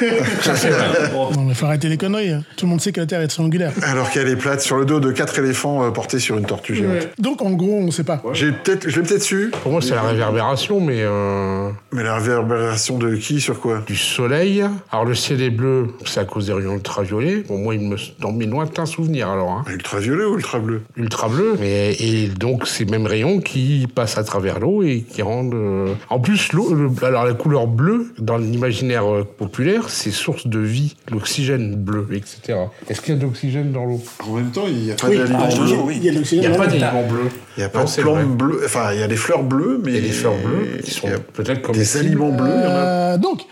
[1.36, 2.30] Non, mais faut arrêter les conneries.
[2.30, 2.42] hein.
[2.56, 3.72] Tout le monde sait que la Terre est triangulaire.
[3.82, 6.74] Alors qu'elle est plate sur le dos de quatre éléphants euh, portés sur une tortue
[6.74, 7.08] géante.
[7.18, 8.22] Donc en gros, on sait pas.
[8.32, 9.50] J'ai peut-être, je l'ai peut-être su.
[9.62, 13.82] Pour moi, c'est la réverbération, mais euh, Mais la réverbération de qui sur quoi?
[13.86, 14.64] du soleil.
[14.90, 17.44] Alors, le ciel est bleu, c'est à cause des rayons ultraviolets.
[17.48, 19.50] Bon, moi, il me dans mes lointains souvenirs, alors.
[19.50, 19.64] Hein.
[19.70, 21.54] Ultraviolet ou ultra bleu Ultra bleu.
[21.60, 25.54] Mais, et donc, ces mêmes rayons qui passent à travers l'eau et qui rendent.
[25.54, 30.46] euh, En plus, l'eau, le- alors la couleur bleue, dans l'imaginaire euh, populaire, c'est source
[30.46, 30.96] de vie.
[31.10, 32.58] L'oxygène bleu, etc.
[32.88, 34.00] Est-ce qu'il y a de l'oxygène dans l'eau?
[34.26, 35.92] En même temps, il n'y a pas Oui, d'aliments ah, bleus.
[35.92, 37.28] il y a Il n'y a pas d'éléments bleus.
[37.56, 38.24] Il n'y a pas Non, de plantes vrai.
[38.26, 38.62] bleues.
[38.64, 40.90] Enfin, il y a des fleurs bleues, mais Il y a des fleurs bleues qui
[40.92, 42.50] sont y peut-être comme des aliments bleus.
[42.54, 42.74] il y en a.
[43.14, 43.42] Euh, donc,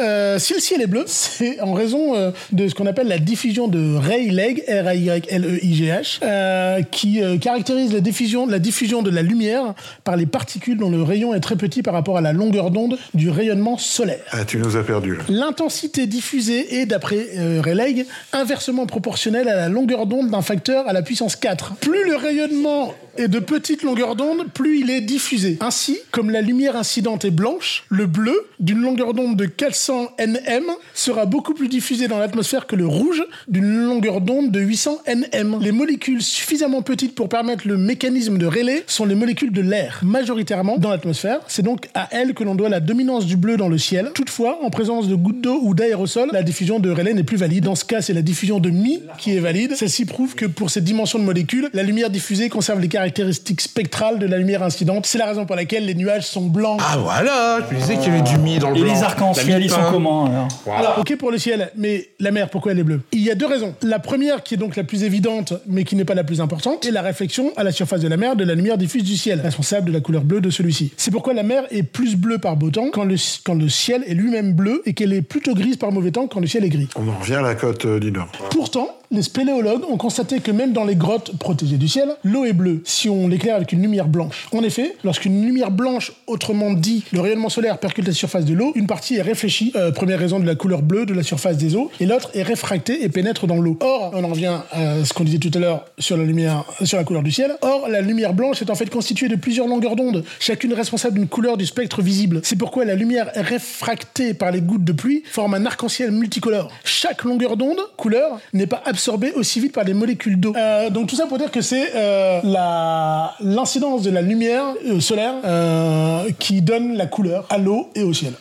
[0.00, 3.18] euh, si le ciel est bleu, c'est en raison euh, de ce qu'on appelle la
[3.18, 9.74] diffusion de Rayleigh, R-A-Y-L-E-I-G-H, euh, qui euh, caractérise la diffusion, la diffusion de la lumière
[10.04, 12.98] par les particules dont le rayon est très petit par rapport à la longueur d'onde
[13.14, 14.20] du rayonnement solaire.
[14.30, 15.18] Ah, tu nous as perdu.
[15.28, 17.28] L'intensité diffusée est, d'après
[17.60, 21.74] Rayleigh, inversement proportionnelle à la longueur d'onde d'un facteur à la puissance 4.
[21.76, 25.58] Plus le rayonnement est de petite longueur d'onde, plus il est diffusé.
[25.60, 30.64] Ainsi, comme la lumière incidente est blanche, le bleu, d'une longueur d'onde de 400 nm,
[30.94, 35.58] sera beaucoup plus diffusé dans l'atmosphère que le rouge, d'une longueur d'onde de 800 nm.
[35.60, 40.00] Les molécules suffisamment petites pour permettre le mécanisme de Rayleigh sont les molécules de l'air,
[40.04, 41.40] majoritairement dans l'atmosphère.
[41.48, 44.12] C'est donc à elles que l'on doit la dominance du bleu dans le ciel.
[44.14, 47.64] Toutefois, en présence de gouttes d'eau ou d'aérosols, la diffusion de Rayleigh n'est plus valide.
[47.64, 49.74] Dans ce cas, c'est la diffusion de Mi qui est valide.
[49.74, 53.60] Celle-ci prouve que pour cette dimension de molécules, la lumière diffusée conserve les caractéristiques caractéristique
[53.60, 55.06] spectrale de la lumière incidente.
[55.06, 56.78] C'est la raison pour laquelle les nuages sont blancs.
[56.82, 58.92] Ah voilà, je me disais qu'il y avait du mi dans le Et blanc.
[58.92, 60.48] les La arcs-en-ciel, ils sont comment.
[60.66, 63.00] Alors, ok pour le ciel, mais la mer, pourquoi elle est bleue?
[63.12, 63.74] Il y a deux raisons.
[63.82, 66.84] La première, qui est donc la plus évidente, mais qui n'est pas la plus importante,
[66.86, 69.40] est la réflexion à la surface de la mer de la lumière diffuse du ciel,
[69.40, 70.92] responsable de la couleur bleue de celui-ci.
[70.96, 74.04] C'est pourquoi la mer est plus bleue par beau temps quand le, quand le ciel
[74.06, 76.68] est lui-même bleu et qu'elle est plutôt grise par mauvais temps quand le ciel est
[76.68, 76.88] gris.
[76.96, 78.28] On en revient à la côte euh, du Nord.
[78.50, 82.52] Pourtant, les spéléologues ont constaté que même dans les grottes protégées du ciel, l'eau est
[82.52, 84.48] bleue si on l'éclaire avec une lumière blanche.
[84.52, 88.72] En effet, lorsqu'une lumière blanche, autrement dit le rayonnement solaire, percute la surface de l'eau,
[88.74, 91.74] une partie est réfléchie, euh, première raison de la couleur bleue de la surface des
[91.74, 93.78] eaux, et l'autre est réfractée et pénètre dans l'eau.
[93.80, 96.98] Or, on en revient à ce qu'on disait tout à l'heure sur la lumière, sur
[96.98, 97.52] la couleur du ciel.
[97.62, 101.28] Or, la lumière blanche est en fait constituée de plusieurs longueurs d'onde, chacune responsable d'une
[101.28, 102.40] couleur du spectre visible.
[102.44, 106.70] C'est pourquoi la lumière réfractée par les gouttes de pluie forme un arc-en-ciel multicolore.
[106.84, 110.52] Chaque longueur d'onde, couleur, n'est pas absorbée aussi vite par les molécules d'eau.
[110.56, 114.98] Euh, donc tout ça pour dire que c'est euh, la- l'incidence de la lumière euh,
[114.98, 118.32] solaire euh, qui donne la couleur à l'eau et au ciel.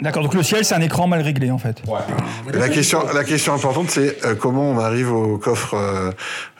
[0.00, 1.82] D'accord, donc le ciel, c'est un écran mal réglé en fait.
[2.52, 6.10] La question, la question importante, c'est euh, comment on arrive au coffre, euh,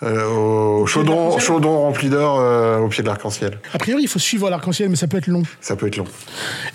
[0.03, 3.59] euh, au chaudron, chaudron rempli d'or euh, au pied de l'arc-en-ciel?
[3.73, 5.43] A priori, il faut suivre l'arc-en-ciel, mais ça peut être long.
[5.61, 6.07] Ça peut être long.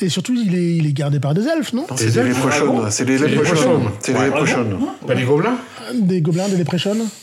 [0.01, 1.85] Et surtout, il est, il est gardé par des elfes, non?
[1.95, 2.87] C'est des léprochaunes.
[2.89, 3.89] C'est des léprochaunes.
[3.99, 4.77] C'est des léprochaunes.
[5.05, 5.57] Pas des gobelins?
[5.93, 6.65] Des gobelins, des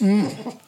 [0.00, 0.22] Hmm.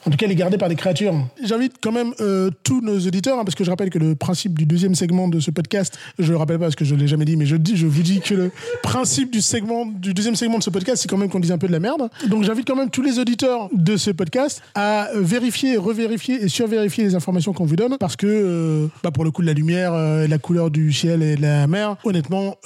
[0.06, 1.14] En tout cas, il est gardé par des créatures.
[1.42, 4.58] J'invite quand même euh, tous nos auditeurs, hein, parce que je rappelle que le principe
[4.58, 7.24] du deuxième segment de ce podcast, je le rappelle pas parce que je l'ai jamais
[7.24, 8.50] dit, mais je, dis, je vous dis que le
[8.82, 11.58] principe du, segment, du deuxième segment de ce podcast, c'est quand même qu'on dise un
[11.58, 12.10] peu de la merde.
[12.28, 16.48] Donc j'invite quand même tous les auditeurs de ce podcast à euh, vérifier, revérifier et
[16.48, 19.54] survérifier les informations qu'on vous donne, parce que euh, bah, pour le coup de la
[19.54, 22.56] lumière, euh, la couleur du ciel et de la mer, honnêtement,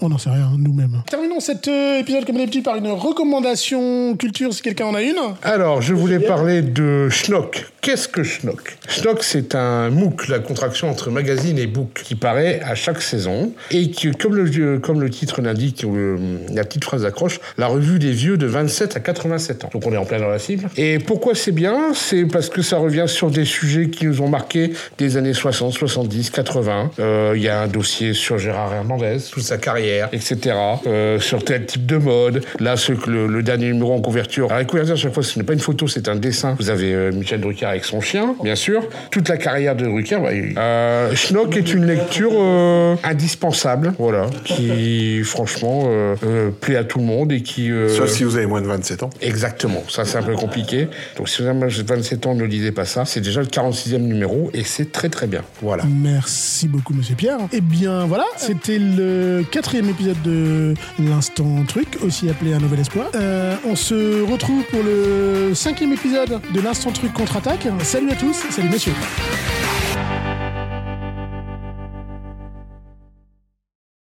[0.00, 1.02] on n'en sait rien nous-mêmes.
[1.08, 5.18] Terminons cet épisode comme d'habitude par une recommandation culture, si quelqu'un en a une.
[5.42, 7.66] Alors, je voulais parler de Schnock.
[7.82, 8.78] Qu'est-ce que Schnock?
[8.88, 13.52] Schnock, c'est un MOOC, la contraction entre magazine et book, qui paraît à chaque saison
[13.72, 16.16] et qui, comme le, comme le titre l'indique, euh,
[16.52, 19.70] la petite phrase d'accroche, la revue des vieux de 27 à 87 ans.
[19.72, 20.68] Donc on est en plein dans la cible.
[20.76, 21.92] Et pourquoi c'est bien?
[21.92, 25.72] C'est parce que ça revient sur des sujets qui nous ont marqué des années 60,
[25.72, 26.92] 70, 80.
[27.00, 30.56] Euh, Il y a un dossier sur Gérard Hernandez, toute sa carrière, etc.
[30.86, 32.44] Euh, sur tel type de mode.
[32.60, 34.21] Là, ce que le, le dernier numéro en couverture.
[34.46, 36.56] Alors, la couverture, à chaque fois, ce n'est pas une photo, c'est un dessin.
[36.58, 38.82] Vous avez euh, Michel Drucker avec son chien, bien sûr.
[39.10, 40.16] Toute la carrière de Drucker.
[40.16, 40.54] ouais.
[40.56, 46.98] Euh, Schnock est une lecture euh, indispensable, voilà, qui, franchement, euh, euh, plaît à tout
[46.98, 47.70] le monde et qui...
[47.70, 49.10] euh, Sauf si vous avez moins de 27 ans.
[49.20, 50.88] Exactement, ça c'est un peu compliqué.
[51.16, 53.04] Donc si vous avez 27 ans, ne lisez pas ça.
[53.04, 55.42] C'est déjà le 46e numéro et c'est très très bien.
[55.60, 55.84] Voilà.
[55.88, 57.38] Merci beaucoup, monsieur Pierre.
[57.52, 63.06] Eh bien, voilà, c'était le quatrième épisode de l'Instant Truc, aussi appelé Un Nouvel Espoir.
[63.14, 63.76] Euh, on
[64.20, 67.66] retrouve pour le cinquième épisode de l'Instant Truc contre-attaque.
[67.82, 68.92] Salut à tous, salut messieurs.